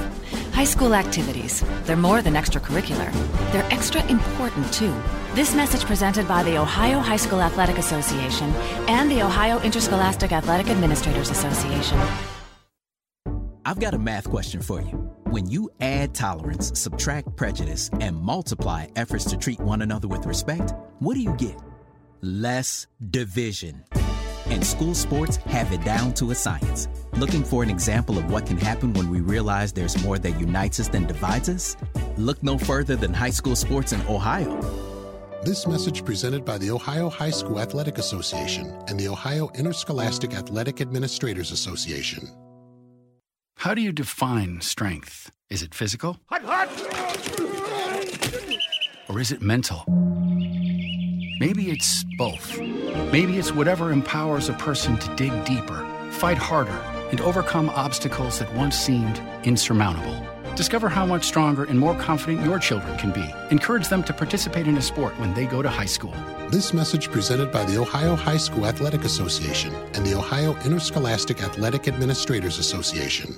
High 0.53 0.65
school 0.65 0.93
activities, 0.93 1.63
they're 1.85 1.95
more 1.95 2.21
than 2.21 2.33
extracurricular, 2.33 3.11
they're 3.51 3.65
extra 3.71 4.05
important 4.07 4.71
too. 4.73 4.93
This 5.33 5.55
message 5.55 5.85
presented 5.85 6.27
by 6.27 6.43
the 6.43 6.57
Ohio 6.57 6.99
High 6.99 7.17
School 7.17 7.41
Athletic 7.41 7.77
Association 7.77 8.49
and 8.87 9.09
the 9.09 9.23
Ohio 9.23 9.59
Interscholastic 9.61 10.31
Athletic 10.31 10.67
Administrators 10.67 11.29
Association. 11.29 11.99
I've 13.63 13.79
got 13.79 13.93
a 13.93 13.99
math 13.99 14.29
question 14.29 14.61
for 14.61 14.81
you. 14.81 15.09
When 15.25 15.47
you 15.47 15.69
add 15.79 16.13
tolerance, 16.13 16.77
subtract 16.77 17.37
prejudice, 17.37 17.89
and 18.01 18.17
multiply 18.17 18.87
efforts 18.95 19.25
to 19.25 19.37
treat 19.37 19.61
one 19.61 19.81
another 19.81 20.09
with 20.09 20.25
respect, 20.25 20.73
what 20.99 21.13
do 21.13 21.21
you 21.21 21.33
get? 21.35 21.57
Less 22.21 22.87
division. 23.09 23.85
And 24.47 24.65
school 24.65 24.93
sports 24.93 25.37
have 25.37 25.71
it 25.71 25.83
down 25.83 26.13
to 26.15 26.31
a 26.31 26.35
science. 26.35 26.87
Looking 27.13 27.43
for 27.43 27.63
an 27.63 27.69
example 27.69 28.17
of 28.17 28.31
what 28.31 28.45
can 28.45 28.57
happen 28.57 28.93
when 28.93 29.09
we 29.09 29.21
realize 29.21 29.71
there's 29.71 30.01
more 30.03 30.17
that 30.19 30.39
unites 30.39 30.79
us 30.79 30.87
than 30.87 31.05
divides 31.05 31.49
us? 31.49 31.77
Look 32.17 32.41
no 32.43 32.57
further 32.57 32.95
than 32.95 33.13
high 33.13 33.29
school 33.29 33.55
sports 33.55 33.91
in 33.93 34.01
Ohio. 34.07 34.59
This 35.43 35.65
message 35.65 36.05
presented 36.05 36.45
by 36.45 36.59
the 36.59 36.69
Ohio 36.69 37.09
High 37.09 37.31
School 37.31 37.59
Athletic 37.59 37.97
Association 37.97 38.77
and 38.87 38.99
the 38.99 39.07
Ohio 39.07 39.49
Interscholastic 39.55 40.35
Athletic 40.35 40.81
Administrators 40.81 41.51
Association. 41.51 42.29
How 43.57 43.73
do 43.73 43.81
you 43.81 43.91
define 43.91 44.61
strength? 44.61 45.31
Is 45.49 45.63
it 45.63 45.73
physical? 45.73 46.17
Or 49.09 49.19
is 49.19 49.31
it 49.31 49.41
mental? 49.41 49.83
Maybe 51.41 51.71
it's 51.71 52.03
both. 52.19 52.59
Maybe 53.11 53.39
it's 53.39 53.51
whatever 53.51 53.91
empowers 53.91 54.47
a 54.47 54.53
person 54.53 54.95
to 54.99 55.15
dig 55.15 55.33
deeper, 55.43 55.83
fight 56.11 56.37
harder, 56.37 56.79
and 57.09 57.19
overcome 57.19 57.71
obstacles 57.71 58.37
that 58.37 58.53
once 58.53 58.75
seemed 58.77 59.19
insurmountable. 59.43 60.15
Discover 60.55 60.89
how 60.89 61.07
much 61.07 61.23
stronger 61.23 61.63
and 61.63 61.79
more 61.79 61.95
confident 61.95 62.45
your 62.45 62.59
children 62.59 62.95
can 62.99 63.09
be. 63.09 63.27
Encourage 63.49 63.87
them 63.87 64.03
to 64.03 64.13
participate 64.13 64.67
in 64.67 64.77
a 64.77 64.83
sport 64.83 65.19
when 65.19 65.33
they 65.33 65.47
go 65.47 65.63
to 65.63 65.69
high 65.69 65.87
school. 65.87 66.13
This 66.49 66.75
message 66.75 67.09
presented 67.09 67.51
by 67.51 67.65
the 67.65 67.79
Ohio 67.79 68.15
High 68.15 68.37
School 68.37 68.67
Athletic 68.67 69.03
Association 69.03 69.73
and 69.95 70.05
the 70.05 70.13
Ohio 70.13 70.55
Interscholastic 70.63 71.41
Athletic 71.41 71.87
Administrators 71.87 72.59
Association. 72.59 73.35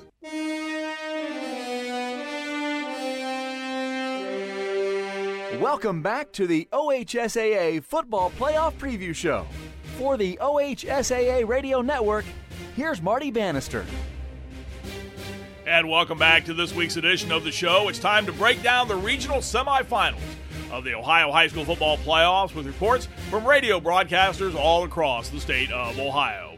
Welcome 5.60 6.02
back 6.02 6.32
to 6.34 6.48
the 6.48 6.68
OHSAA 6.72 7.84
Football 7.84 8.32
Playoff 8.32 8.74
Preview 8.74 9.14
Show. 9.14 9.46
For 9.98 10.18
the 10.18 10.38
OHSAA 10.42 11.48
Radio 11.48 11.82
Network, 11.82 12.26
here's 12.76 13.02
Marty 13.02 13.32
Bannister. 13.32 13.86
And 15.68 15.90
welcome 15.90 16.18
back 16.18 16.46
to 16.46 16.54
this 16.54 16.74
week's 16.74 16.98
edition 16.98 17.32
of 17.32 17.44
the 17.44 17.52
show. 17.52 17.88
It's 17.88 18.00
time 18.00 18.26
to 18.26 18.34
break 18.34 18.64
down 18.64 18.88
the 18.88 18.96
regional 18.96 19.38
semifinals 19.38 20.20
of 20.72 20.84
the 20.84 20.96
Ohio 20.96 21.32
High 21.32 21.48
School 21.48 21.66
Football 21.66 21.98
Playoffs 21.98 22.56
with 22.56 22.66
reports 22.66 23.08
from 23.30 23.46
radio 23.46 23.80
broadcasters 23.80 24.56
all 24.56 24.84
across 24.84 25.30
the 25.30 25.40
state 25.40 25.72
of 25.72 26.00
Ohio. 26.00 26.58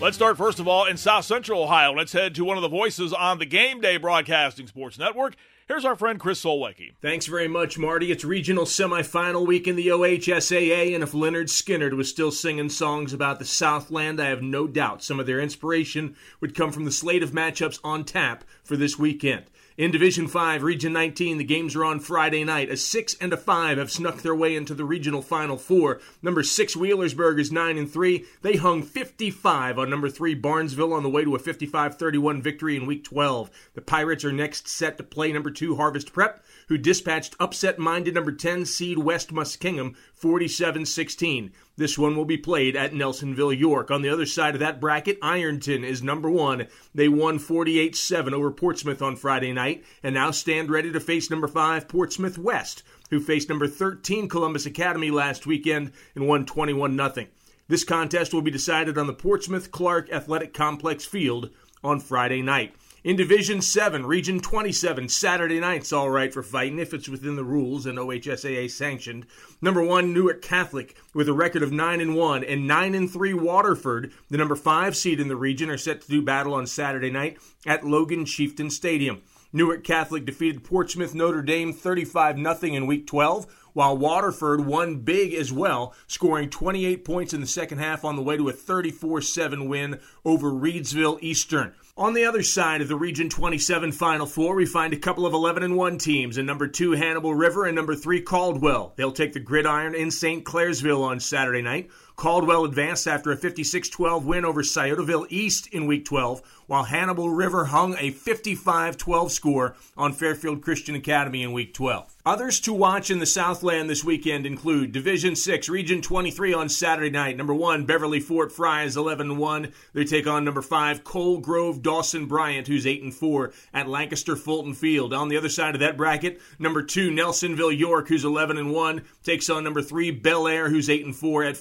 Let's 0.00 0.16
start 0.16 0.36
first 0.36 0.58
of 0.60 0.68
all 0.68 0.84
in 0.84 0.96
South 0.96 1.24
Central 1.24 1.62
Ohio. 1.62 1.92
Let's 1.92 2.12
head 2.12 2.34
to 2.34 2.44
one 2.44 2.56
of 2.58 2.62
the 2.62 2.68
voices 2.68 3.12
on 3.12 3.38
the 3.38 3.46
Game 3.46 3.80
Day 3.80 3.96
Broadcasting 3.96 4.66
Sports 4.66 4.98
Network. 4.98 5.34
Here's 5.72 5.86
our 5.86 5.96
friend 5.96 6.20
Chris 6.20 6.44
Solwecki. 6.44 6.92
Thanks 7.00 7.24
very 7.24 7.48
much, 7.48 7.78
Marty. 7.78 8.12
It's 8.12 8.26
regional 8.26 8.66
semifinal 8.66 9.46
week 9.46 9.66
in 9.66 9.74
the 9.74 9.86
OHSAA, 9.86 10.94
and 10.94 11.02
if 11.02 11.12
Lynyrd 11.12 11.48
Skynyrd 11.48 11.94
was 11.96 12.10
still 12.10 12.30
singing 12.30 12.68
songs 12.68 13.14
about 13.14 13.38
the 13.38 13.46
Southland, 13.46 14.20
I 14.20 14.26
have 14.26 14.42
no 14.42 14.66
doubt 14.66 15.02
some 15.02 15.18
of 15.18 15.24
their 15.24 15.40
inspiration 15.40 16.14
would 16.42 16.54
come 16.54 16.72
from 16.72 16.84
the 16.84 16.92
slate 16.92 17.22
of 17.22 17.30
matchups 17.30 17.78
on 17.82 18.04
tap 18.04 18.44
for 18.62 18.76
this 18.76 18.98
weekend. 18.98 19.44
In 19.78 19.90
Division 19.90 20.28
5, 20.28 20.62
Region 20.62 20.92
19, 20.92 21.38
the 21.38 21.44
games 21.44 21.74
are 21.74 21.84
on 21.84 21.98
Friday 21.98 22.44
night. 22.44 22.70
A 22.70 22.76
6 22.76 23.16
and 23.22 23.32
a 23.32 23.38
5 23.38 23.78
have 23.78 23.90
snuck 23.90 24.20
their 24.20 24.34
way 24.34 24.54
into 24.54 24.74
the 24.74 24.84
regional 24.84 25.22
final 25.22 25.56
4. 25.56 25.98
Number 26.20 26.42
6 26.42 26.76
Wheelersburg 26.76 27.40
is 27.40 27.50
9 27.50 27.78
and 27.78 27.90
3. 27.90 28.22
They 28.42 28.56
hung 28.56 28.82
55 28.82 29.78
on 29.78 29.88
number 29.88 30.10
3 30.10 30.34
Barnesville 30.34 30.92
on 30.92 31.02
the 31.02 31.08
way 31.08 31.24
to 31.24 31.34
a 31.34 31.38
55-31 31.38 32.42
victory 32.42 32.76
in 32.76 32.84
week 32.84 33.02
12. 33.02 33.50
The 33.72 33.80
Pirates 33.80 34.26
are 34.26 34.32
next 34.32 34.68
set 34.68 34.98
to 34.98 35.02
play 35.02 35.32
number 35.32 35.50
2 35.50 35.76
Harvest 35.76 36.12
Prep, 36.12 36.44
who 36.68 36.76
dispatched 36.76 37.34
upset-minded 37.40 38.12
number 38.12 38.32
10 38.32 38.66
seed 38.66 38.98
West 38.98 39.32
Muskingum 39.32 39.94
47-16. 40.20 41.50
This 41.82 41.98
one 41.98 42.14
will 42.14 42.24
be 42.24 42.38
played 42.38 42.76
at 42.76 42.92
Nelsonville, 42.92 43.58
York. 43.58 43.90
On 43.90 44.02
the 44.02 44.08
other 44.08 44.24
side 44.24 44.54
of 44.54 44.60
that 44.60 44.80
bracket, 44.80 45.18
Ironton 45.20 45.82
is 45.82 46.00
number 46.00 46.30
one. 46.30 46.68
They 46.94 47.08
won 47.08 47.40
48 47.40 47.96
7 47.96 48.32
over 48.32 48.52
Portsmouth 48.52 49.02
on 49.02 49.16
Friday 49.16 49.52
night 49.52 49.82
and 50.00 50.14
now 50.14 50.30
stand 50.30 50.70
ready 50.70 50.92
to 50.92 51.00
face 51.00 51.28
number 51.28 51.48
five, 51.48 51.88
Portsmouth 51.88 52.38
West, 52.38 52.84
who 53.10 53.18
faced 53.18 53.48
number 53.48 53.66
13, 53.66 54.28
Columbus 54.28 54.64
Academy, 54.64 55.10
last 55.10 55.44
weekend 55.44 55.90
and 56.14 56.28
won 56.28 56.46
21 56.46 56.96
0. 56.96 57.26
This 57.66 57.82
contest 57.82 58.32
will 58.32 58.42
be 58.42 58.52
decided 58.52 58.96
on 58.96 59.08
the 59.08 59.12
Portsmouth 59.12 59.72
Clark 59.72 60.08
Athletic 60.12 60.54
Complex 60.54 61.04
field 61.04 61.50
on 61.82 61.98
Friday 61.98 62.42
night. 62.42 62.76
In 63.04 63.16
Division 63.16 63.60
7, 63.60 64.06
Region 64.06 64.38
27, 64.38 65.08
Saturday 65.08 65.58
night's 65.58 65.92
all 65.92 66.08
right 66.08 66.32
for 66.32 66.44
fighting 66.44 66.78
if 66.78 66.94
it's 66.94 67.08
within 67.08 67.34
the 67.34 67.42
rules 67.42 67.84
and 67.84 67.98
OHSAA 67.98 68.70
sanctioned. 68.70 69.26
Number 69.60 69.82
1 69.82 70.14
Newark 70.14 70.40
Catholic 70.40 70.96
with 71.12 71.28
a 71.28 71.32
record 71.32 71.64
of 71.64 71.72
9 71.72 72.00
and 72.00 72.14
1 72.14 72.44
and 72.44 72.68
9 72.68 72.94
and 72.94 73.10
3 73.10 73.34
Waterford, 73.34 74.12
the 74.30 74.38
number 74.38 74.54
5 74.54 74.96
seed 74.96 75.18
in 75.18 75.26
the 75.26 75.34
region 75.34 75.68
are 75.68 75.76
set 75.76 76.00
to 76.02 76.08
do 76.08 76.22
battle 76.22 76.54
on 76.54 76.64
Saturday 76.68 77.10
night 77.10 77.38
at 77.66 77.84
Logan 77.84 78.24
Chieftain 78.24 78.70
Stadium. 78.70 79.22
Newark 79.52 79.82
Catholic 79.82 80.24
defeated 80.24 80.62
Portsmouth 80.62 81.12
Notre 81.12 81.42
Dame 81.42 81.72
35 81.72 82.36
0 82.36 82.72
in 82.72 82.86
week 82.86 83.08
12 83.08 83.46
while 83.72 83.96
Waterford 83.96 84.64
won 84.64 85.00
big 85.00 85.34
as 85.34 85.52
well, 85.52 85.92
scoring 86.06 86.50
28 86.50 87.04
points 87.04 87.34
in 87.34 87.40
the 87.40 87.46
second 87.48 87.78
half 87.78 88.04
on 88.04 88.14
the 88.14 88.22
way 88.22 88.36
to 88.36 88.48
a 88.48 88.52
34 88.52 89.22
7 89.22 89.68
win 89.68 89.98
over 90.24 90.52
Reedsville 90.52 91.18
Eastern. 91.20 91.74
On 91.94 92.14
the 92.14 92.24
other 92.24 92.42
side 92.42 92.80
of 92.80 92.88
the 92.88 92.96
Region 92.96 93.28
27 93.28 93.92
Final 93.92 94.24
Four, 94.24 94.54
we 94.54 94.64
find 94.64 94.94
a 94.94 94.98
couple 94.98 95.26
of 95.26 95.34
11 95.34 95.62
and 95.62 95.76
1 95.76 95.98
teams, 95.98 96.38
and 96.38 96.46
number 96.46 96.66
2 96.66 96.92
Hannibal 96.92 97.34
River 97.34 97.66
and 97.66 97.76
number 97.76 97.94
3 97.94 98.22
Caldwell. 98.22 98.94
They'll 98.96 99.12
take 99.12 99.34
the 99.34 99.40
gridiron 99.40 99.94
in 99.94 100.10
St. 100.10 100.42
Clairsville 100.42 101.04
on 101.04 101.20
Saturday 101.20 101.60
night. 101.60 101.90
Caldwell 102.16 102.64
advanced 102.64 103.06
after 103.06 103.32
a 103.32 103.36
56 103.36 103.88
12 103.88 104.26
win 104.26 104.44
over 104.44 104.62
Sciotoville 104.62 105.26
East 105.30 105.66
in 105.68 105.86
Week 105.86 106.04
12, 106.04 106.42
while 106.66 106.84
Hannibal 106.84 107.30
River 107.30 107.66
hung 107.66 107.96
a 107.98 108.10
55 108.10 108.96
12 108.96 109.32
score 109.32 109.76
on 109.96 110.12
Fairfield 110.12 110.62
Christian 110.62 110.94
Academy 110.94 111.42
in 111.42 111.52
Week 111.52 111.74
12. 111.74 112.14
Others 112.24 112.60
to 112.60 112.72
watch 112.72 113.10
in 113.10 113.18
the 113.18 113.26
Southland 113.26 113.90
this 113.90 114.04
weekend 114.04 114.46
include 114.46 114.92
Division 114.92 115.34
6, 115.34 115.68
Region 115.68 116.00
23 116.00 116.54
on 116.54 116.68
Saturday 116.68 117.10
night. 117.10 117.36
Number 117.36 117.52
1, 117.52 117.84
Beverly 117.84 118.20
Fort 118.20 118.52
Frye 118.52 118.82
11 118.84 119.38
1. 119.38 119.72
They 119.92 120.04
take 120.04 120.28
on 120.28 120.44
number 120.44 120.62
5, 120.62 121.02
Coal 121.02 121.38
Grove 121.38 121.82
Dawson 121.82 122.26
Bryant, 122.26 122.68
who's 122.68 122.86
8 122.86 123.02
and 123.02 123.12
4 123.12 123.52
at 123.74 123.88
Lancaster 123.88 124.36
Fulton 124.36 124.74
Field. 124.74 125.12
On 125.12 125.28
the 125.28 125.36
other 125.36 125.48
side 125.48 125.74
of 125.74 125.80
that 125.80 125.96
bracket, 125.96 126.40
number 126.60 126.82
2, 126.82 127.10
Nelsonville 127.10 127.76
York, 127.76 128.06
who's 128.06 128.24
11 128.24 128.56
and 128.56 128.70
1, 128.70 129.02
takes 129.24 129.50
on 129.50 129.64
number 129.64 129.82
3, 129.82 130.12
Bellaire, 130.12 130.70
who's 130.70 130.88
8 130.88 131.04
and 131.04 131.16
4 131.16 131.42
at 131.44 131.56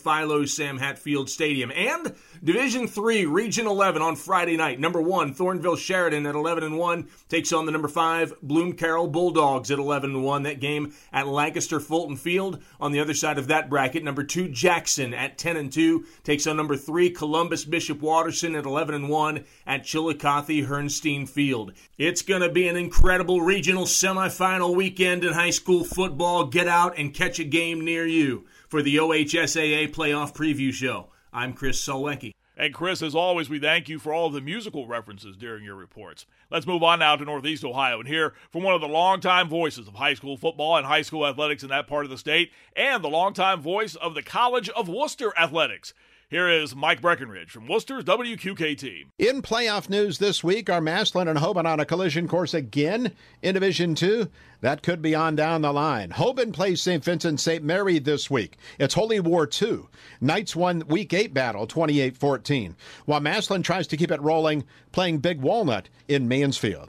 Sam 0.47 0.77
Hatfield 0.77 1.29
Stadium. 1.29 1.71
And 1.75 2.15
Division 2.43 2.87
3, 2.87 3.25
Region 3.25 3.67
11 3.67 4.01
on 4.01 4.15
Friday 4.15 4.57
night. 4.57 4.79
Number 4.79 5.01
1, 5.01 5.35
Thornville 5.35 5.77
Sheridan 5.77 6.25
at 6.25 6.35
11 6.35 6.63
and 6.63 6.77
1 6.77 7.07
takes 7.29 7.53
on 7.53 7.65
the 7.65 7.71
number 7.71 7.87
5, 7.87 8.33
Bloom 8.41 8.73
Carroll 8.73 9.07
Bulldogs 9.07 9.69
at 9.71 9.79
11 9.79 10.11
and 10.11 10.23
1 10.23 10.43
that 10.43 10.59
game 10.59 10.93
at 11.13 11.27
Lancaster 11.27 11.79
Fulton 11.79 12.15
Field. 12.15 12.61
On 12.79 12.91
the 12.91 12.99
other 12.99 13.13
side 13.13 13.37
of 13.37 13.47
that 13.47 13.69
bracket, 13.69 14.03
number 14.03 14.23
two 14.23 14.47
Jackson 14.47 15.13
at 15.13 15.37
10 15.37 15.57
and 15.57 15.71
2 15.71 16.05
takes 16.23 16.47
on 16.47 16.57
number 16.57 16.75
three 16.75 17.09
Columbus 17.09 17.65
Bishop 17.65 18.01
Watterson 18.01 18.55
at 18.55 18.65
11 18.65 18.95
and 18.95 19.09
1 19.09 19.43
at 19.67 19.83
Chillicothe 19.83 20.67
Herrnstein 20.67 21.27
Field. 21.27 21.73
It's 21.97 22.21
going 22.21 22.41
to 22.41 22.49
be 22.49 22.67
an 22.67 22.75
incredible 22.75 23.41
regional 23.41 23.85
semifinal 23.85 24.75
weekend 24.75 25.23
in 25.23 25.33
high 25.33 25.49
school 25.51 25.83
football. 25.83 26.45
Get 26.45 26.67
out 26.67 26.97
and 26.97 27.13
catch 27.13 27.39
a 27.39 27.43
game 27.43 27.85
near 27.85 28.05
you. 28.05 28.45
For 28.71 28.81
the 28.81 28.95
OHSAA 28.95 29.93
Playoff 29.93 30.33
Preview 30.33 30.71
Show, 30.71 31.09
I'm 31.33 31.51
Chris 31.51 31.85
Solwecki. 31.85 32.31
And 32.55 32.73
Chris, 32.73 33.01
as 33.01 33.13
always, 33.13 33.49
we 33.49 33.59
thank 33.59 33.89
you 33.89 33.99
for 33.99 34.13
all 34.13 34.27
of 34.27 34.33
the 34.33 34.39
musical 34.39 34.87
references 34.87 35.35
during 35.35 35.65
your 35.65 35.75
reports. 35.75 36.25
Let's 36.49 36.65
move 36.65 36.81
on 36.81 36.99
now 36.99 37.17
to 37.17 37.25
Northeast 37.25 37.65
Ohio 37.65 37.99
and 37.99 38.07
hear 38.07 38.33
from 38.49 38.63
one 38.63 38.73
of 38.73 38.79
the 38.79 38.87
longtime 38.87 39.49
voices 39.49 39.89
of 39.89 39.95
high 39.95 40.13
school 40.13 40.37
football 40.37 40.77
and 40.77 40.85
high 40.85 41.01
school 41.01 41.27
athletics 41.27 41.63
in 41.63 41.69
that 41.69 41.85
part 41.85 42.05
of 42.05 42.11
the 42.11 42.17
state, 42.17 42.53
and 42.73 43.03
the 43.03 43.09
longtime 43.09 43.59
voice 43.59 43.95
of 43.95 44.13
the 44.13 44.23
College 44.23 44.69
of 44.69 44.87
Wooster 44.87 45.37
athletics. 45.37 45.93
Here 46.31 46.47
is 46.47 46.73
Mike 46.73 47.01
Breckenridge 47.01 47.51
from 47.51 47.67
Wooster's 47.67 48.05
WQKT. 48.05 49.07
In 49.19 49.41
playoff 49.41 49.89
news 49.89 50.17
this 50.17 50.41
week, 50.41 50.69
are 50.69 50.79
Massillon 50.79 51.27
and 51.27 51.37
Hoban 51.37 51.65
on 51.65 51.81
a 51.81 51.85
collision 51.85 52.29
course 52.29 52.53
again 52.53 53.11
in 53.41 53.55
Division 53.55 53.95
2? 53.95 54.29
That 54.61 54.81
could 54.81 55.01
be 55.01 55.13
on 55.13 55.35
down 55.35 55.61
the 55.61 55.73
line. 55.73 56.11
Hoban 56.11 56.53
plays 56.53 56.81
St. 56.81 57.03
Vincent 57.03 57.41
St. 57.41 57.65
Mary 57.65 57.99
this 57.99 58.31
week. 58.31 58.55
It's 58.79 58.93
Holy 58.93 59.19
War 59.19 59.45
2. 59.45 59.89
Knights 60.21 60.55
won 60.55 60.83
Week 60.87 61.11
8 61.13 61.33
battle 61.33 61.67
28 61.67 62.15
14, 62.15 62.77
while 63.03 63.19
Massillon 63.19 63.61
tries 63.61 63.87
to 63.87 63.97
keep 63.97 64.09
it 64.09 64.21
rolling, 64.21 64.63
playing 64.93 65.17
Big 65.17 65.41
Walnut 65.41 65.89
in 66.07 66.29
Mansfield. 66.29 66.87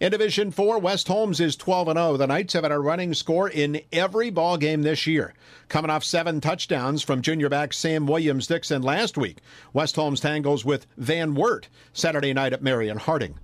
In 0.00 0.10
Division 0.10 0.50
4, 0.50 0.78
West 0.78 1.08
Holmes 1.08 1.40
is 1.40 1.56
12 1.56 1.88
0. 1.88 2.16
The 2.16 2.26
Knights 2.26 2.54
have 2.54 2.62
had 2.62 2.72
a 2.72 2.78
running 2.78 3.14
score 3.14 3.48
in 3.48 3.80
every 3.92 4.30
ball 4.30 4.56
game 4.56 4.82
this 4.82 5.06
year, 5.06 5.34
coming 5.68 5.90
off 5.90 6.04
seven 6.04 6.40
touchdowns 6.40 7.02
from 7.02 7.22
junior 7.22 7.48
back 7.48 7.72
Sam 7.72 8.06
Williams 8.06 8.46
Dixon 8.46 8.82
last 8.82 9.16
week. 9.16 9.38
West 9.72 9.96
Holmes 9.96 10.20
tangles 10.20 10.64
with 10.64 10.86
Van 10.96 11.34
Wert 11.34 11.68
Saturday 11.92 12.32
night 12.32 12.52
at 12.52 12.62
Marion 12.62 12.98
Harding. 12.98 13.38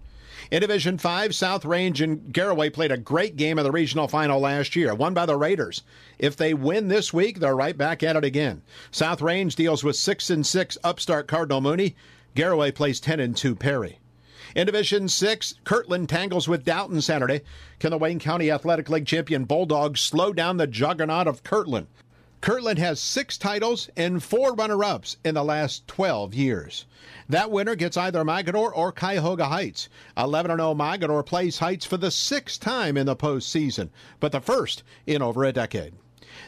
In 0.50 0.60
Division 0.60 0.98
5, 0.98 1.34
South 1.34 1.64
Range 1.64 2.00
and 2.00 2.32
Garaway 2.32 2.72
played 2.72 2.92
a 2.92 2.98
great 2.98 3.36
game 3.36 3.58
in 3.58 3.64
the 3.64 3.72
regional 3.72 4.08
final 4.08 4.40
last 4.40 4.76
year, 4.76 4.94
won 4.94 5.14
by 5.14 5.26
the 5.26 5.36
Raiders. 5.36 5.82
If 6.18 6.36
they 6.36 6.52
win 6.52 6.88
this 6.88 7.12
week, 7.12 7.40
they're 7.40 7.56
right 7.56 7.76
back 7.76 8.02
at 8.02 8.16
it 8.16 8.24
again. 8.24 8.62
South 8.90 9.22
Range 9.22 9.54
deals 9.54 9.82
with 9.82 9.96
6 9.96 10.30
and 10.30 10.46
6 10.46 10.78
upstart 10.84 11.28
Cardinal 11.28 11.60
Mooney. 11.60 11.96
Garaway 12.36 12.74
plays 12.74 13.00
10 13.00 13.20
and 13.20 13.36
2 13.36 13.54
Perry. 13.54 13.98
In 14.54 14.66
Division 14.66 15.08
6, 15.08 15.54
Kirtland 15.64 16.08
tangles 16.08 16.46
with 16.46 16.64
Dalton 16.64 17.00
Saturday. 17.00 17.40
Can 17.80 17.90
the 17.90 17.98
Wayne 17.98 18.20
County 18.20 18.52
Athletic 18.52 18.88
League 18.88 19.04
champion 19.04 19.46
Bulldogs 19.46 20.00
slow 20.00 20.32
down 20.32 20.58
the 20.58 20.68
juggernaut 20.68 21.26
of 21.26 21.42
Kirtland? 21.42 21.88
Kirtland 22.40 22.78
has 22.78 23.00
six 23.00 23.36
titles 23.36 23.90
and 23.96 24.22
four 24.22 24.54
runner 24.54 24.84
ups 24.84 25.16
in 25.24 25.34
the 25.34 25.42
last 25.42 25.88
12 25.88 26.34
years. 26.34 26.86
That 27.28 27.50
winner 27.50 27.74
gets 27.74 27.96
either 27.96 28.22
Mogadore 28.22 28.70
or 28.72 28.92
Cuyahoga 28.92 29.46
Heights. 29.46 29.88
11 30.16 30.56
0 30.56 30.74
Mogadore 30.74 31.26
plays 31.26 31.58
Heights 31.58 31.84
for 31.84 31.96
the 31.96 32.12
sixth 32.12 32.60
time 32.60 32.96
in 32.96 33.06
the 33.06 33.16
postseason, 33.16 33.88
but 34.20 34.30
the 34.30 34.40
first 34.40 34.84
in 35.04 35.20
over 35.20 35.42
a 35.42 35.52
decade. 35.52 35.94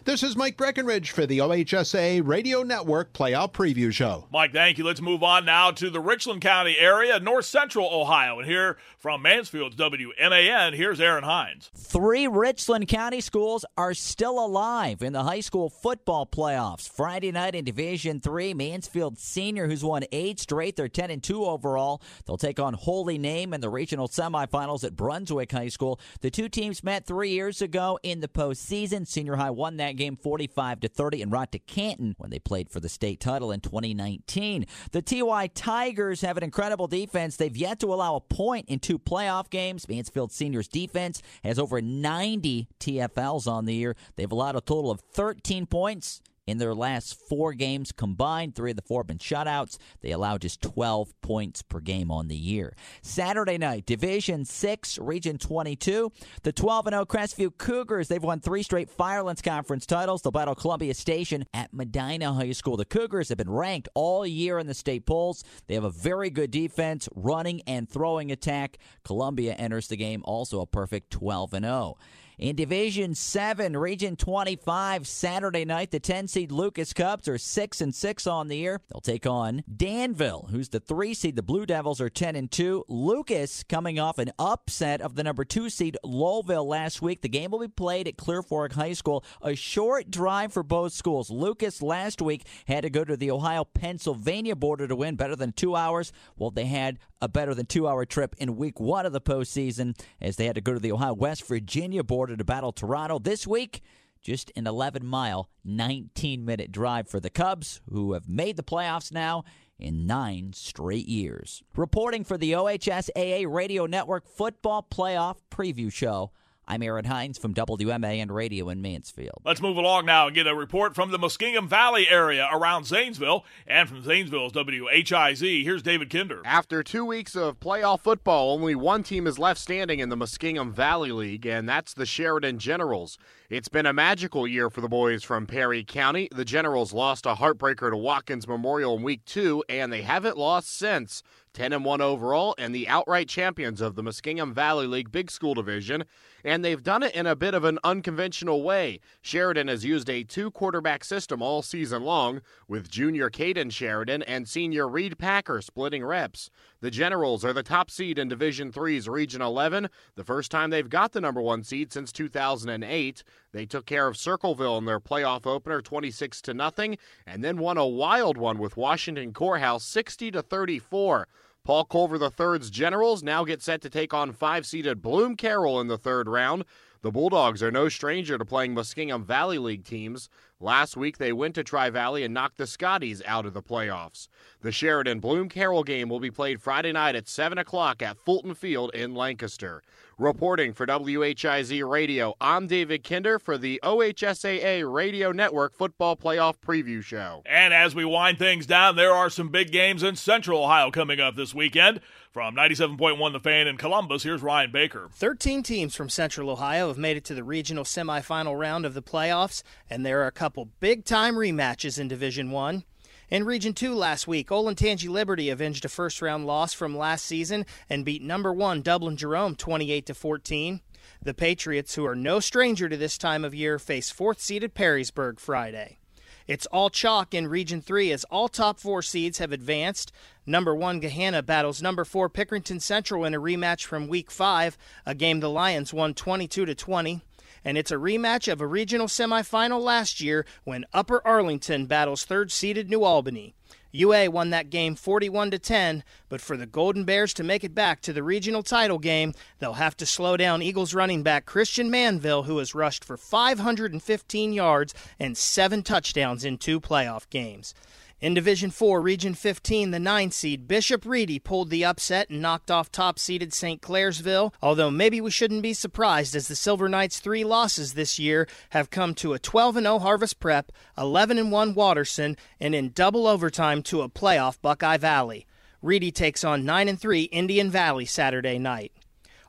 This 0.04 0.22
is 0.22 0.36
Mike 0.36 0.56
Breckenridge 0.56 1.10
for 1.10 1.26
the 1.26 1.38
OHSAA 1.38 2.26
Radio 2.26 2.62
Network 2.62 3.12
Playoff 3.12 3.52
Preview 3.52 3.92
Show. 3.92 4.26
Mike, 4.32 4.52
thank 4.52 4.78
you. 4.78 4.84
Let's 4.84 5.00
move 5.00 5.22
on 5.22 5.44
now 5.44 5.70
to 5.72 5.90
the 5.90 6.00
Richland 6.00 6.40
County 6.40 6.76
area, 6.78 7.18
north 7.20 7.44
central 7.44 7.88
Ohio. 7.92 8.38
And 8.38 8.48
hear 8.48 8.76
from 8.98 9.22
Mansfield's 9.22 9.76
WMAN, 9.76 10.74
here's 10.74 11.00
Aaron 11.00 11.24
Hines. 11.24 11.70
Three 11.76 12.26
Richland 12.26 12.88
County 12.88 13.20
schools 13.20 13.64
are 13.76 13.94
still 13.94 14.44
alive 14.44 15.02
in 15.02 15.12
the 15.12 15.22
high 15.22 15.40
school 15.40 15.68
football 15.68 16.26
playoffs. 16.26 16.88
Friday 16.88 17.32
night 17.32 17.54
in 17.54 17.64
Division 17.64 18.20
Three, 18.20 18.54
Mansfield 18.54 19.18
Senior, 19.18 19.66
who's 19.68 19.84
won 19.84 20.04
eight 20.12 20.40
straight, 20.40 20.76
they're 20.76 20.88
10 20.88 21.10
and 21.10 21.22
2 21.22 21.44
overall. 21.44 22.02
They'll 22.26 22.36
take 22.36 22.60
on 22.60 22.74
Holy 22.74 23.18
Name 23.18 23.52
in 23.54 23.60
the 23.60 23.70
regional 23.70 24.08
semifinals 24.08 24.84
at 24.84 24.96
Brunswick 24.96 25.52
High 25.52 25.68
School. 25.68 26.00
The 26.20 26.30
two 26.30 26.48
teams 26.48 26.82
met 26.82 27.06
three 27.06 27.30
years 27.30 27.62
ago 27.62 27.98
in 28.02 28.20
the 28.20 28.28
postseason. 28.28 29.06
Senior 29.06 29.36
High 29.36 29.50
won 29.50 29.75
that 29.78 29.96
game 29.96 30.16
45 30.16 30.80
to 30.80 30.88
30 30.88 31.22
and 31.22 31.30
brought 31.30 31.52
to 31.52 31.58
Canton 31.58 32.14
when 32.18 32.30
they 32.30 32.38
played 32.38 32.70
for 32.70 32.80
the 32.80 32.88
state 32.88 33.20
title 33.20 33.52
in 33.52 33.60
2019. 33.60 34.66
The 34.92 35.02
TY 35.02 35.48
Tigers 35.48 36.20
have 36.20 36.36
an 36.36 36.44
incredible 36.44 36.86
defense. 36.86 37.36
They've 37.36 37.56
yet 37.56 37.80
to 37.80 37.92
allow 37.92 38.16
a 38.16 38.20
point 38.20 38.68
in 38.68 38.78
two 38.78 38.98
playoff 38.98 39.50
games. 39.50 39.88
Mansfield 39.88 40.32
Seniors 40.32 40.68
defense 40.68 41.22
has 41.44 41.58
over 41.58 41.80
90 41.80 42.68
TFLs 42.80 43.46
on 43.46 43.64
the 43.64 43.74
year. 43.74 43.96
They've 44.16 44.30
allowed 44.30 44.56
a 44.56 44.60
total 44.60 44.90
of 44.90 45.00
13 45.12 45.66
points 45.66 46.22
in 46.46 46.58
their 46.58 46.74
last 46.74 47.18
four 47.28 47.52
games 47.52 47.92
combined. 47.92 48.54
Three 48.54 48.70
of 48.70 48.76
the 48.76 48.82
four 48.82 49.00
have 49.00 49.06
been 49.06 49.18
shutouts. 49.18 49.78
They 50.00 50.12
allow 50.12 50.38
just 50.38 50.62
12 50.62 51.20
points 51.20 51.62
per 51.62 51.80
game 51.80 52.10
on 52.10 52.28
the 52.28 52.36
year. 52.36 52.74
Saturday 53.02 53.58
night, 53.58 53.86
Division 53.86 54.44
6, 54.44 54.98
Region 54.98 55.38
22. 55.38 56.12
The 56.42 56.52
12 56.52 56.86
0 56.88 57.04
Crestview 57.06 57.58
Cougars, 57.58 58.08
they've 58.08 58.22
won 58.22 58.40
three 58.40 58.62
straight 58.62 58.90
Firelands 58.90 59.42
Conference 59.42 59.86
titles. 59.86 60.22
They'll 60.22 60.32
battle 60.32 60.54
Columbia 60.54 60.94
Station 60.94 61.44
at 61.52 61.72
Medina 61.72 62.32
High 62.32 62.52
School. 62.52 62.76
The 62.76 62.84
Cougars 62.84 63.28
have 63.28 63.38
been 63.38 63.50
ranked 63.50 63.88
all 63.94 64.26
year 64.26 64.58
in 64.58 64.66
the 64.66 64.74
state 64.74 65.06
polls. 65.06 65.44
They 65.66 65.74
have 65.74 65.84
a 65.84 65.90
very 65.90 66.30
good 66.30 66.50
defense, 66.50 67.08
running 67.14 67.62
and 67.66 67.88
throwing 67.88 68.30
attack. 68.30 68.78
Columbia 69.04 69.54
enters 69.54 69.88
the 69.88 69.96
game 69.96 70.22
also 70.24 70.60
a 70.60 70.66
perfect 70.66 71.10
12 71.10 71.50
0. 71.50 71.96
In 72.38 72.54
Division 72.54 73.14
7, 73.14 73.78
Region 73.78 74.14
25, 74.14 75.08
Saturday 75.08 75.64
night, 75.64 75.90
the 75.90 75.98
10 75.98 76.28
seed 76.28 76.52
Lucas 76.52 76.92
Cubs 76.92 77.28
are 77.28 77.38
6 77.38 77.80
and 77.80 77.94
6 77.94 78.26
on 78.26 78.48
the 78.48 78.58
year. 78.58 78.82
They'll 78.90 79.00
take 79.00 79.26
on 79.26 79.64
Danville, 79.74 80.48
who's 80.50 80.68
the 80.68 80.78
3 80.78 81.14
seed. 81.14 81.36
The 81.36 81.42
Blue 81.42 81.64
Devils 81.64 81.98
are 81.98 82.10
10 82.10 82.36
and 82.36 82.50
2. 82.50 82.84
Lucas 82.88 83.62
coming 83.62 83.98
off 83.98 84.18
an 84.18 84.32
upset 84.38 85.00
of 85.00 85.14
the 85.14 85.24
number 85.24 85.46
2 85.46 85.70
seed 85.70 85.96
Lowellville 86.04 86.66
last 86.66 87.00
week. 87.00 87.22
The 87.22 87.30
game 87.30 87.52
will 87.52 87.60
be 87.60 87.68
played 87.68 88.06
at 88.06 88.18
Clear 88.18 88.42
Fork 88.42 88.74
High 88.74 88.92
School. 88.92 89.24
A 89.40 89.54
short 89.54 90.10
drive 90.10 90.52
for 90.52 90.62
both 90.62 90.92
schools. 90.92 91.30
Lucas 91.30 91.80
last 91.80 92.20
week 92.20 92.46
had 92.66 92.82
to 92.82 92.90
go 92.90 93.02
to 93.02 93.16
the 93.16 93.30
Ohio 93.30 93.64
Pennsylvania 93.64 94.54
border 94.54 94.86
to 94.86 94.94
win 94.94 95.16
better 95.16 95.36
than 95.36 95.52
2 95.52 95.74
hours. 95.74 96.12
Well, 96.36 96.50
they 96.50 96.66
had 96.66 96.98
a 97.22 97.28
better 97.28 97.54
than 97.54 97.64
2 97.64 97.88
hour 97.88 98.04
trip 98.04 98.36
in 98.36 98.56
week 98.56 98.78
1 98.78 99.06
of 99.06 99.14
the 99.14 99.22
postseason 99.22 99.98
as 100.20 100.36
they 100.36 100.44
had 100.44 100.56
to 100.56 100.60
go 100.60 100.74
to 100.74 100.78
the 100.78 100.92
Ohio 100.92 101.14
West 101.14 101.46
Virginia 101.48 102.04
border 102.04 102.25
to 102.34 102.44
battle 102.44 102.72
Toronto 102.72 103.18
this 103.18 103.46
week. 103.46 103.82
Just 104.22 104.50
an 104.56 104.66
11 104.66 105.06
mile, 105.06 105.50
19 105.64 106.44
minute 106.44 106.72
drive 106.72 107.08
for 107.08 107.20
the 107.20 107.30
Cubs, 107.30 107.80
who 107.88 108.14
have 108.14 108.28
made 108.28 108.56
the 108.56 108.62
playoffs 108.64 109.12
now 109.12 109.44
in 109.78 110.06
nine 110.06 110.52
straight 110.52 111.06
years. 111.06 111.62
Reporting 111.76 112.24
for 112.24 112.38
the 112.38 112.52
OHSAA 112.52 113.46
Radio 113.48 113.86
Network 113.86 114.26
Football 114.26 114.86
Playoff 114.90 115.36
Preview 115.50 115.92
Show. 115.92 116.32
I'm 116.68 116.82
Aaron 116.82 117.04
Hines 117.04 117.38
from 117.38 117.54
WMAN 117.54 118.28
Radio 118.28 118.68
in 118.70 118.82
Mansfield. 118.82 119.40
Let's 119.44 119.62
move 119.62 119.76
along 119.76 120.06
now 120.06 120.26
and 120.26 120.34
get 120.34 120.48
a 120.48 120.54
report 120.54 120.96
from 120.96 121.12
the 121.12 121.18
Muskingum 121.18 121.68
Valley 121.68 122.08
area 122.08 122.48
around 122.52 122.86
Zanesville 122.86 123.44
and 123.68 123.88
from 123.88 124.02
Zanesville's 124.02 124.52
WHIZ. 124.52 125.62
Here's 125.62 125.84
David 125.84 126.10
Kinder. 126.10 126.42
After 126.44 126.82
two 126.82 127.04
weeks 127.04 127.36
of 127.36 127.60
playoff 127.60 128.00
football, 128.00 128.50
only 128.50 128.74
one 128.74 129.04
team 129.04 129.28
is 129.28 129.38
left 129.38 129.60
standing 129.60 130.00
in 130.00 130.08
the 130.08 130.16
Muskingum 130.16 130.72
Valley 130.72 131.12
League, 131.12 131.46
and 131.46 131.68
that's 131.68 131.94
the 131.94 132.04
Sheridan 132.04 132.58
Generals. 132.58 133.16
It's 133.48 133.68
been 133.68 133.86
a 133.86 133.92
magical 133.92 134.44
year 134.44 134.68
for 134.68 134.80
the 134.80 134.88
boys 134.88 135.22
from 135.22 135.46
Perry 135.46 135.84
County. 135.84 136.28
The 136.32 136.44
Generals 136.44 136.92
lost 136.92 137.26
a 137.26 137.36
heartbreaker 137.36 137.92
to 137.92 137.96
Watkins 137.96 138.48
Memorial 138.48 138.96
in 138.96 139.04
week 139.04 139.24
two, 139.24 139.62
and 139.68 139.92
they 139.92 140.02
haven't 140.02 140.36
lost 140.36 140.76
since. 140.76 141.22
10 141.56 141.72
and 141.72 141.86
1 141.86 142.02
overall, 142.02 142.54
and 142.58 142.74
the 142.74 142.86
outright 142.86 143.30
champions 143.30 143.80
of 143.80 143.94
the 143.94 144.02
Muskingum 144.02 144.52
Valley 144.52 144.86
League 144.86 145.10
Big 145.10 145.30
School 145.30 145.54
Division. 145.54 146.04
And 146.46 146.64
they've 146.64 146.80
done 146.80 147.02
it 147.02 147.12
in 147.12 147.26
a 147.26 147.34
bit 147.34 147.54
of 147.54 147.64
an 147.64 147.80
unconventional 147.82 148.62
way. 148.62 149.00
Sheridan 149.20 149.66
has 149.66 149.84
used 149.84 150.08
a 150.08 150.22
two 150.22 150.52
quarterback 150.52 151.02
system 151.02 151.42
all 151.42 151.60
season 151.60 152.04
long, 152.04 152.40
with 152.68 152.88
junior 152.88 153.28
Caden 153.28 153.72
Sheridan 153.72 154.22
and 154.22 154.46
senior 154.46 154.88
Reed 154.88 155.18
Packer 155.18 155.60
splitting 155.60 156.04
reps. 156.04 156.48
The 156.80 156.92
Generals 156.92 157.44
are 157.44 157.52
the 157.52 157.64
top 157.64 157.90
seed 157.90 158.16
in 158.16 158.28
Division 158.28 158.70
3's 158.70 159.08
Region 159.08 159.42
11, 159.42 159.88
the 160.14 160.22
first 160.22 160.52
time 160.52 160.70
they've 160.70 160.88
got 160.88 161.10
the 161.10 161.20
number 161.20 161.42
one 161.42 161.64
seed 161.64 161.92
since 161.92 162.12
2008. 162.12 163.24
They 163.50 163.66
took 163.66 163.84
care 163.84 164.06
of 164.06 164.16
Circleville 164.16 164.78
in 164.78 164.84
their 164.84 165.00
playoff 165.00 165.48
opener 165.48 165.82
26 165.82 166.40
to 166.42 166.54
nothing 166.54 166.96
and 167.26 167.42
then 167.42 167.58
won 167.58 167.76
a 167.76 167.84
wild 167.84 168.38
one 168.38 168.58
with 168.58 168.76
Washington 168.76 169.32
Court 169.32 169.60
House 169.60 169.82
60 169.82 170.30
to 170.30 170.42
34. 170.42 171.26
Paul 171.66 171.84
Culver 171.86 172.16
III's 172.16 172.70
Generals 172.70 173.24
now 173.24 173.42
get 173.42 173.60
set 173.60 173.82
to 173.82 173.90
take 173.90 174.14
on 174.14 174.30
five-seeded 174.30 175.02
Bloom 175.02 175.34
Carroll 175.34 175.80
in 175.80 175.88
the 175.88 175.98
third 175.98 176.28
round. 176.28 176.64
The 177.02 177.10
Bulldogs 177.10 177.62
are 177.62 177.70
no 177.70 177.88
stranger 177.88 178.38
to 178.38 178.44
playing 178.44 178.74
Muskingum 178.74 179.24
Valley 179.24 179.58
League 179.58 179.84
teams. 179.84 180.28
Last 180.58 180.96
week, 180.96 181.18
they 181.18 181.34
went 181.34 181.54
to 181.56 181.62
Tri 181.62 181.90
Valley 181.90 182.24
and 182.24 182.32
knocked 182.32 182.56
the 182.56 182.66
Scotties 182.66 183.20
out 183.26 183.44
of 183.44 183.52
the 183.52 183.62
playoffs. 183.62 184.28
The 184.62 184.72
Sheridan 184.72 185.20
Bloom 185.20 185.50
Carroll 185.50 185.84
game 185.84 186.08
will 186.08 186.18
be 186.18 186.30
played 186.30 186.62
Friday 186.62 186.92
night 186.92 187.14
at 187.14 187.28
7 187.28 187.58
o'clock 187.58 188.00
at 188.00 188.18
Fulton 188.24 188.54
Field 188.54 188.94
in 188.94 189.14
Lancaster. 189.14 189.82
Reporting 190.18 190.72
for 190.72 190.86
WHIZ 190.86 191.86
Radio, 191.86 192.34
I'm 192.40 192.66
David 192.66 193.04
Kinder 193.04 193.38
for 193.38 193.58
the 193.58 193.78
OHSAA 193.84 194.90
Radio 194.90 195.30
Network 195.30 195.74
Football 195.74 196.16
Playoff 196.16 196.54
Preview 196.66 197.02
Show. 197.02 197.42
And 197.44 197.74
as 197.74 197.94
we 197.94 198.06
wind 198.06 198.38
things 198.38 198.64
down, 198.64 198.96
there 198.96 199.12
are 199.12 199.28
some 199.28 199.50
big 199.50 199.70
games 199.70 200.02
in 200.02 200.16
Central 200.16 200.64
Ohio 200.64 200.90
coming 200.90 201.20
up 201.20 201.36
this 201.36 201.54
weekend. 201.54 202.00
From 202.36 202.54
97.1 202.54 203.32
The 203.32 203.40
Fan 203.40 203.66
in 203.66 203.78
Columbus, 203.78 204.22
here's 204.22 204.42
Ryan 204.42 204.70
Baker. 204.70 205.08
13 205.10 205.62
teams 205.62 205.96
from 205.96 206.10
Central 206.10 206.50
Ohio 206.50 206.88
have 206.88 206.98
made 206.98 207.16
it 207.16 207.24
to 207.24 207.34
the 207.34 207.42
regional 207.42 207.82
semifinal 207.82 208.58
round 208.58 208.84
of 208.84 208.92
the 208.92 209.00
playoffs, 209.00 209.62
and 209.88 210.04
there 210.04 210.20
are 210.20 210.26
a 210.26 210.32
couple 210.32 210.68
big 210.78 211.06
time 211.06 211.36
rematches 211.36 211.98
in 211.98 212.08
Division 212.08 212.50
1. 212.50 212.84
In 213.30 213.44
Region 213.44 213.72
2 213.72 213.94
last 213.94 214.28
week, 214.28 214.50
Olentangy 214.50 215.08
Liberty 215.08 215.48
avenged 215.48 215.86
a 215.86 215.88
first 215.88 216.20
round 216.20 216.46
loss 216.46 216.74
from 216.74 216.94
last 216.94 217.24
season 217.24 217.64
and 217.88 218.04
beat 218.04 218.20
number 218.20 218.52
1 218.52 218.82
Dublin 218.82 219.16
Jerome 219.16 219.56
28 219.56 220.04
to 220.04 220.12
14. 220.12 220.82
The 221.22 221.32
Patriots, 221.32 221.94
who 221.94 222.04
are 222.04 222.14
no 222.14 222.38
stranger 222.40 222.90
to 222.90 222.98
this 222.98 223.16
time 223.16 223.46
of 223.46 223.54
year, 223.54 223.78
face 223.78 224.10
fourth 224.10 224.42
seeded 224.42 224.74
Perrysburg 224.74 225.40
Friday. 225.40 226.00
It's 226.46 226.66
all 226.66 226.90
chalk 226.90 227.34
in 227.34 227.48
Region 227.48 227.80
3 227.80 228.12
as 228.12 228.24
all 228.24 228.48
top 228.48 228.78
four 228.78 229.02
seeds 229.02 229.38
have 229.38 229.52
advanced. 229.52 230.12
Number 230.46 230.74
one 230.74 231.00
Gahanna 231.00 231.44
battles 231.44 231.82
number 231.82 232.04
four 232.04 232.30
Pickerington 232.30 232.80
Central 232.80 233.24
in 233.24 233.34
a 233.34 233.40
rematch 233.40 233.84
from 233.84 234.06
Week 234.06 234.30
5, 234.30 234.78
a 235.04 235.14
game 235.14 235.40
the 235.40 235.50
Lions 235.50 235.92
won 235.92 236.14
22 236.14 236.64
to 236.64 236.74
20 236.74 237.22
and 237.66 237.76
it's 237.76 237.90
a 237.90 237.96
rematch 237.96 238.50
of 238.50 238.60
a 238.60 238.66
regional 238.66 239.08
semifinal 239.08 239.80
last 239.80 240.20
year 240.20 240.46
when 240.62 240.86
Upper 240.94 241.20
Arlington 241.26 241.86
battles 241.86 242.24
third 242.24 242.52
seeded 242.52 242.88
New 242.88 243.02
Albany. 243.02 243.56
UA 243.96 244.30
won 244.30 244.50
that 244.50 244.70
game 244.70 244.94
41 244.94 245.50
to 245.52 245.58
10, 245.58 246.04
but 246.28 246.40
for 246.40 246.56
the 246.56 246.66
Golden 246.66 247.04
Bears 247.04 247.32
to 247.34 247.42
make 247.42 247.64
it 247.64 247.74
back 247.74 248.00
to 248.02 248.12
the 248.12 248.22
regional 248.22 248.62
title 248.62 248.98
game, 248.98 249.32
they'll 249.58 249.74
have 249.74 249.96
to 249.96 250.06
slow 250.06 250.36
down 250.36 250.62
Eagles 250.62 250.94
running 250.94 251.22
back 251.22 251.46
Christian 251.46 251.90
Manville 251.90 252.42
who 252.42 252.58
has 252.58 252.74
rushed 252.74 253.04
for 253.04 253.16
515 253.16 254.52
yards 254.52 254.94
and 255.18 255.36
7 255.36 255.82
touchdowns 255.82 256.44
in 256.44 256.58
two 256.58 256.80
playoff 256.80 257.28
games. 257.30 257.74
In 258.18 258.32
Division 258.32 258.70
4, 258.70 259.02
Region 259.02 259.34
15, 259.34 259.90
the 259.90 259.98
9 259.98 260.30
seed 260.30 260.66
Bishop 260.66 261.04
Ready 261.04 261.38
pulled 261.38 261.68
the 261.68 261.84
upset 261.84 262.30
and 262.30 262.40
knocked 262.40 262.70
off 262.70 262.90
top 262.90 263.18
seeded 263.18 263.52
St. 263.52 263.82
Clairsville, 263.82 264.54
although 264.62 264.90
maybe 264.90 265.20
we 265.20 265.30
shouldn't 265.30 265.62
be 265.62 265.74
surprised 265.74 266.34
as 266.34 266.48
the 266.48 266.56
Silver 266.56 266.88
Knights' 266.88 267.20
three 267.20 267.44
losses 267.44 267.92
this 267.92 268.18
year 268.18 268.48
have 268.70 268.88
come 268.88 269.12
to 269.16 269.34
a 269.34 269.38
12 269.38 269.74
0 269.74 269.98
Harvest 269.98 270.40
Prep, 270.40 270.72
11 270.96 271.50
1 271.50 271.74
Watterson, 271.74 272.38
and 272.58 272.74
in 272.74 272.92
double 272.92 273.26
overtime 273.26 273.82
to 273.82 274.00
a 274.00 274.08
playoff 274.08 274.62
Buckeye 274.62 274.96
Valley. 274.96 275.46
Ready 275.82 276.10
takes 276.10 276.42
on 276.42 276.64
9 276.64 276.96
3 276.96 277.24
Indian 277.24 277.70
Valley 277.70 278.06
Saturday 278.06 278.58
night. 278.58 278.92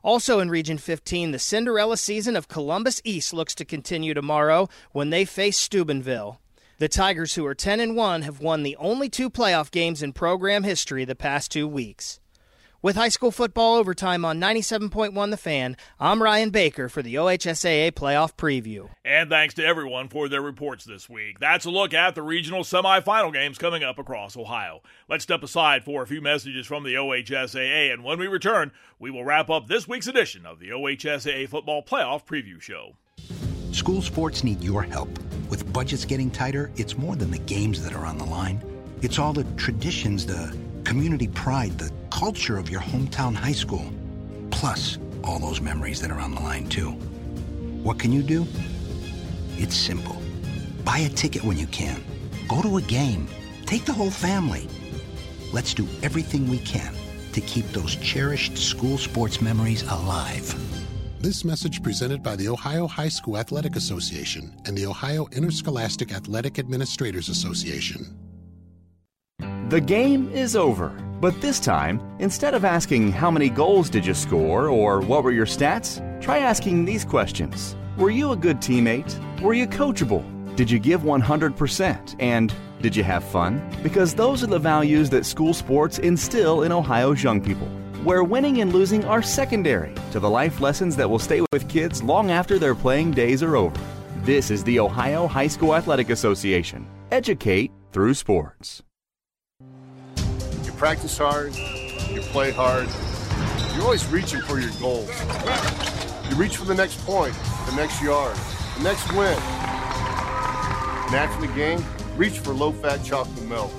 Also 0.03 0.39
in 0.41 0.49
Region 0.49 0.77
15, 0.77 1.31
the 1.31 1.39
Cinderella 1.39 1.95
season 1.95 2.35
of 2.35 2.49
Columbus 2.49 3.01
East 3.05 3.33
looks 3.33 3.55
to 3.55 3.63
continue 3.63 4.13
tomorrow 4.13 4.67
when 4.91 5.09
they 5.09 5.23
face 5.23 5.57
Steubenville. 5.57 6.41
The 6.79 6.87
Tigers, 6.87 7.33
who 7.33 7.43
are 7.47 7.55
10 7.55 7.79
and 7.79 7.95
1, 7.95 8.21
have 8.21 8.39
won 8.39 8.61
the 8.61 8.75
only 8.75 9.09
two 9.09 9.31
playoff 9.31 9.71
games 9.71 10.03
in 10.03 10.13
program 10.13 10.61
history 10.61 11.05
the 11.05 11.15
past 11.15 11.51
two 11.51 11.67
weeks. 11.67 12.19
With 12.83 12.95
high 12.95 13.09
school 13.09 13.31
football 13.31 13.77
overtime 13.77 14.23
on 14.23 14.39
97.1 14.39 15.31
The 15.31 15.37
Fan, 15.37 15.75
I'm 15.99 16.21
Ryan 16.21 16.51
Baker 16.51 16.87
for 16.87 17.01
the 17.01 17.15
OHSAA 17.15 17.93
playoff 17.93 18.35
preview. 18.35 18.89
And 19.03 19.27
thanks 19.27 19.55
to 19.55 19.65
everyone 19.65 20.07
for 20.09 20.29
their 20.29 20.43
reports 20.43 20.85
this 20.85 21.09
week. 21.09 21.39
That's 21.39 21.65
a 21.65 21.71
look 21.71 21.95
at 21.95 22.13
the 22.13 22.21
regional 22.21 22.61
semifinal 22.61 23.33
games 23.33 23.57
coming 23.57 23.83
up 23.83 23.97
across 23.97 24.37
Ohio. 24.37 24.83
Let's 25.09 25.23
step 25.23 25.41
aside 25.41 25.83
for 25.83 26.03
a 26.03 26.07
few 26.07 26.21
messages 26.21 26.67
from 26.67 26.83
the 26.83 26.93
OHSAA, 26.93 27.91
and 27.91 28.03
when 28.03 28.19
we 28.19 28.27
return, 28.27 28.71
we 28.99 29.09
will 29.09 29.25
wrap 29.25 29.49
up 29.49 29.65
this 29.65 29.87
week's 29.87 30.05
edition 30.05 30.45
of 30.45 30.59
the 30.59 30.69
OHSAA 30.69 31.49
Football 31.49 31.81
Playoff 31.81 32.23
Preview 32.23 32.61
Show. 32.61 32.97
School 33.77 34.01
sports 34.01 34.43
need 34.43 34.63
your 34.63 34.81
help. 34.81 35.07
With 35.51 35.71
budgets 35.71 36.03
getting 36.03 36.31
tighter, 36.31 36.71
it's 36.77 36.97
more 36.97 37.15
than 37.15 37.29
the 37.29 37.37
games 37.37 37.83
that 37.83 37.93
are 37.93 38.07
on 38.07 38.17
the 38.17 38.25
line. 38.25 38.59
It's 39.03 39.19
all 39.19 39.33
the 39.33 39.43
traditions, 39.55 40.25
the 40.25 40.57
community 40.83 41.27
pride, 41.27 41.77
the 41.77 41.91
culture 42.09 42.57
of 42.57 42.71
your 42.71 42.81
hometown 42.81 43.35
high 43.35 43.51
school. 43.51 43.93
Plus, 44.49 44.97
all 45.23 45.37
those 45.37 45.61
memories 45.61 46.01
that 46.01 46.09
are 46.09 46.19
on 46.19 46.33
the 46.33 46.41
line, 46.41 46.67
too. 46.67 46.89
What 47.83 47.99
can 47.99 48.11
you 48.11 48.23
do? 48.23 48.47
It's 49.59 49.75
simple. 49.75 50.19
Buy 50.83 50.97
a 50.97 51.09
ticket 51.09 51.43
when 51.43 51.59
you 51.59 51.67
can. 51.67 52.03
Go 52.47 52.63
to 52.63 52.77
a 52.77 52.81
game. 52.81 53.27
Take 53.67 53.85
the 53.85 53.93
whole 53.93 54.09
family. 54.09 54.67
Let's 55.53 55.75
do 55.75 55.87
everything 56.01 56.49
we 56.49 56.57
can 56.57 56.95
to 57.33 57.41
keep 57.41 57.67
those 57.73 57.95
cherished 57.97 58.57
school 58.57 58.97
sports 58.97 59.39
memories 59.39 59.83
alive. 59.83 60.55
This 61.27 61.43
message 61.43 61.83
presented 61.83 62.23
by 62.23 62.37
the 62.37 62.47
Ohio 62.47 62.87
High 62.87 63.09
School 63.09 63.37
Athletic 63.37 63.75
Association 63.75 64.55
and 64.63 64.77
the 64.77 64.85
Ohio 64.85 65.27
Interscholastic 65.33 66.13
Athletic 66.13 66.57
Administrators 66.57 67.27
Association. 67.27 68.17
The 69.67 69.81
game 69.81 70.31
is 70.31 70.55
over, 70.55 70.87
but 71.19 71.41
this 71.41 71.59
time, 71.59 71.99
instead 72.19 72.53
of 72.53 72.63
asking 72.63 73.11
how 73.11 73.29
many 73.29 73.49
goals 73.49 73.89
did 73.89 74.05
you 74.05 74.13
score 74.13 74.69
or 74.69 75.01
what 75.01 75.25
were 75.25 75.33
your 75.33 75.45
stats, 75.45 75.99
try 76.21 76.37
asking 76.37 76.85
these 76.85 77.03
questions. 77.03 77.75
Were 77.97 78.09
you 78.09 78.31
a 78.31 78.37
good 78.37 78.59
teammate? 78.59 79.41
Were 79.41 79.53
you 79.53 79.67
coachable? 79.67 80.23
Did 80.55 80.71
you 80.71 80.79
give 80.79 81.01
100%? 81.01 82.15
And 82.19 82.55
did 82.81 82.95
you 82.95 83.03
have 83.03 83.21
fun? 83.25 83.61
Because 83.83 84.15
those 84.15 84.43
are 84.43 84.47
the 84.47 84.59
values 84.59 85.09
that 85.09 85.25
school 85.25 85.53
sports 85.53 85.99
instill 85.99 86.63
in 86.63 86.71
Ohio's 86.71 87.21
young 87.21 87.41
people 87.41 87.69
where 88.07 88.23
winning 88.23 88.61
and 88.61 88.71
losing 88.71 89.03
are 89.03 89.21
secondary 89.21 89.93
to 90.11 90.19
the 90.21 90.29
life 90.29 90.61
lessons 90.61 90.95
that 90.95 91.09
will 91.09 91.19
stay 91.19 91.41
with 91.51 91.67
kids 91.67 92.01
long 92.01 92.31
after 92.31 92.57
their 92.57 92.73
playing 92.73 93.11
days 93.11 93.43
are 93.43 93.57
over. 93.57 93.77
This 94.23 94.49
is 94.49 94.63
the 94.63 94.79
Ohio 94.79 95.27
High 95.27 95.47
School 95.47 95.75
Athletic 95.75 96.09
Association. 96.09 96.87
Educate 97.11 97.69
through 97.91 98.13
sports. 98.13 98.81
You 99.59 100.71
practice 100.77 101.17
hard, 101.17 101.53
you 101.53 102.21
play 102.31 102.51
hard, 102.51 102.87
you're 103.75 103.83
always 103.83 104.07
reaching 104.07 104.39
for 104.39 104.57
your 104.57 104.71
goals. 104.79 105.09
You 106.29 106.37
reach 106.37 106.55
for 106.55 106.63
the 106.63 106.75
next 106.75 107.05
point, 107.05 107.35
the 107.65 107.75
next 107.75 108.01
yard, 108.01 108.37
the 108.77 108.83
next 108.83 109.11
win. 109.11 109.37
And 111.07 111.13
after 111.13 111.45
the 111.45 111.53
game, 111.53 111.83
reach 112.15 112.39
for 112.39 112.53
low 112.53 112.71
fat 112.71 113.03
chocolate 113.03 113.49
milk. 113.49 113.73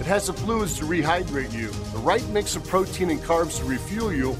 It 0.00 0.06
has 0.06 0.26
the 0.26 0.32
fluids 0.32 0.78
to 0.78 0.84
rehydrate 0.84 1.52
you, 1.52 1.68
the 1.68 1.98
right 1.98 2.26
mix 2.28 2.56
of 2.56 2.66
protein 2.66 3.10
and 3.10 3.20
carbs 3.20 3.58
to 3.58 3.64
refuel 3.64 4.12
you, 4.12 4.36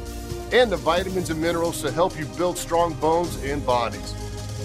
and 0.52 0.70
the 0.70 0.76
vitamins 0.76 1.30
and 1.30 1.40
minerals 1.40 1.80
to 1.82 1.90
help 1.90 2.18
you 2.18 2.26
build 2.36 2.58
strong 2.58 2.94
bones 2.94 3.42
and 3.44 3.64
bodies. 3.64 4.12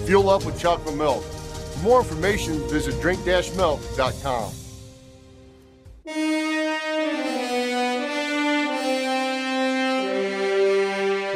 Fuel 0.06 0.30
up 0.30 0.46
with 0.46 0.60
chocolate 0.60 0.96
milk. 0.96 1.24
For 1.24 1.80
more 1.84 2.00
information, 2.00 2.56
visit 2.70 3.00
drink-milk.com. 3.02 4.52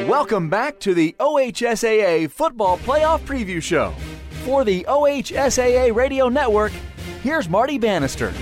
Welcome 0.08 0.50
back 0.50 0.80
to 0.82 0.94
the 0.94 1.16
OHSAA 1.20 2.30
Football 2.30 2.78
Playoff 2.80 3.22
Preview 3.22 3.62
Show. 3.62 3.94
For 4.44 4.64
the 4.64 4.86
OHSAA 4.88 5.96
Radio 5.96 6.30
Network, 6.30 6.72
here's 7.24 7.48
Marty 7.48 7.78
Bannister. 7.78 8.34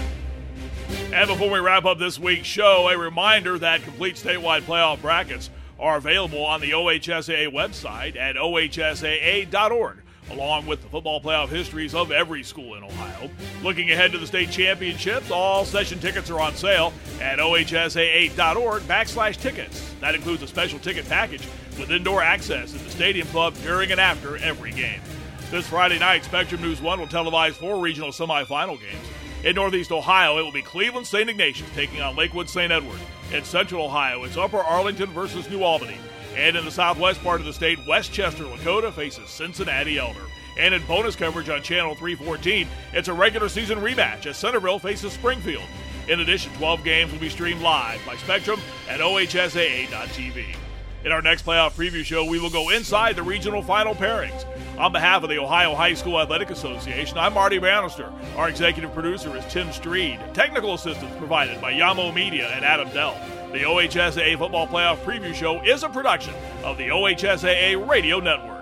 And 1.11 1.27
before 1.27 1.49
we 1.49 1.57
wrap 1.57 1.85
up 1.85 1.97
this 1.97 2.19
week's 2.19 2.45
show, 2.45 2.87
a 2.87 2.95
reminder 2.95 3.57
that 3.57 3.81
complete 3.81 4.15
statewide 4.15 4.61
playoff 4.61 5.01
brackets 5.01 5.49
are 5.79 5.97
available 5.97 6.45
on 6.45 6.61
the 6.61 6.69
OHSAA 6.69 7.51
website 7.51 8.15
at 8.15 8.35
ohsaa.org, 8.35 9.97
along 10.29 10.67
with 10.67 10.83
the 10.83 10.87
football 10.87 11.19
playoff 11.19 11.49
histories 11.49 11.95
of 11.95 12.11
every 12.11 12.43
school 12.43 12.75
in 12.75 12.83
Ohio. 12.83 13.27
Looking 13.63 13.89
ahead 13.89 14.11
to 14.11 14.19
the 14.19 14.27
state 14.27 14.51
championships, 14.51 15.31
all 15.31 15.65
session 15.65 15.97
tickets 15.97 16.29
are 16.29 16.39
on 16.39 16.53
sale 16.53 16.93
at 17.19 17.39
ohsaa.org 17.39 18.83
backslash 18.83 19.37
tickets. 19.37 19.91
That 20.01 20.13
includes 20.13 20.43
a 20.43 20.47
special 20.47 20.77
ticket 20.77 21.09
package 21.09 21.47
with 21.79 21.89
indoor 21.89 22.21
access 22.21 22.75
at 22.75 22.81
the 22.81 22.91
Stadium 22.91 23.27
Club 23.29 23.55
during 23.63 23.91
and 23.91 23.99
after 23.99 24.37
every 24.37 24.73
game. 24.73 25.01
This 25.49 25.65
Friday 25.65 25.97
night, 25.97 26.23
Spectrum 26.23 26.61
News 26.61 26.79
1 26.79 26.99
will 26.99 27.07
televise 27.07 27.53
four 27.53 27.81
regional 27.81 28.09
semifinal 28.09 28.79
games. 28.79 29.07
In 29.41 29.55
Northeast 29.55 29.93
Ohio, 29.93 30.37
it 30.37 30.43
will 30.43 30.51
be 30.51 30.61
Cleveland 30.61 31.07
St. 31.07 31.29
Ignatius 31.29 31.69
taking 31.73 32.01
on 32.01 32.17
Lakewood 32.17 32.49
St. 32.49 32.73
Edward. 32.73 32.99
In 33.31 33.45
Central 33.45 33.85
Ohio, 33.85 34.25
it's 34.25 34.35
Upper 34.35 34.57
Arlington 34.57 35.07
versus 35.11 35.49
New 35.49 35.63
Albany. 35.63 35.97
And 36.35 36.57
in 36.57 36.65
the 36.65 36.71
southwest 36.71 37.23
part 37.23 37.39
of 37.39 37.45
the 37.45 37.53
state, 37.53 37.79
West 37.87 38.11
Chester 38.11 38.43
Lakota 38.43 38.91
faces 38.91 39.29
Cincinnati 39.29 39.97
Elder. 39.97 40.19
And 40.57 40.73
in 40.73 40.85
bonus 40.87 41.15
coverage 41.15 41.47
on 41.47 41.63
Channel 41.63 41.95
314, 41.95 42.67
it's 42.91 43.07
a 43.07 43.13
regular 43.13 43.47
season 43.47 43.79
rematch 43.79 44.25
as 44.25 44.35
Centerville 44.35 44.77
faces 44.77 45.13
Springfield. 45.13 45.63
In 46.09 46.19
addition, 46.19 46.51
12 46.55 46.83
games 46.83 47.11
will 47.11 47.19
be 47.19 47.29
streamed 47.29 47.61
live 47.61 48.05
by 48.05 48.17
Spectrum 48.17 48.59
at 48.89 48.99
OHSAA.tv. 48.99 50.68
In 51.05 51.13
our 51.13 51.21
next 51.21 51.45
playoff 51.45 51.71
preview 51.71 52.03
show, 52.03 52.25
we 52.25 52.39
will 52.39 52.49
go 52.49 52.69
inside 52.71 53.15
the 53.15 53.23
regional 53.23 53.61
final 53.61 53.95
pairings. 53.95 54.45
On 54.77 54.91
behalf 54.91 55.23
of 55.23 55.29
the 55.29 55.39
Ohio 55.39 55.73
High 55.73 55.93
School 55.93 56.19
Athletic 56.19 56.49
Association, 56.49 57.17
I'm 57.17 57.33
Marty 57.33 57.57
Bannister. 57.57 58.11
Our 58.35 58.49
executive 58.49 58.93
producer 58.93 59.35
is 59.37 59.45
Tim 59.45 59.67
Streed. 59.69 60.19
Technical 60.33 60.73
assistance 60.73 61.13
provided 61.17 61.61
by 61.61 61.71
Yamo 61.71 62.13
Media 62.13 62.49
and 62.49 62.65
Adam 62.65 62.89
Dell. 62.89 63.17
The 63.53 63.59
OHSAA 63.59 64.37
Football 64.37 64.67
Playoff 64.67 64.97
Preview 64.97 65.33
Show 65.33 65.63
is 65.63 65.83
a 65.83 65.89
production 65.89 66.33
of 66.65 66.77
the 66.77 66.89
OHSAA 66.89 67.87
Radio 67.87 68.19
Network. 68.19 68.58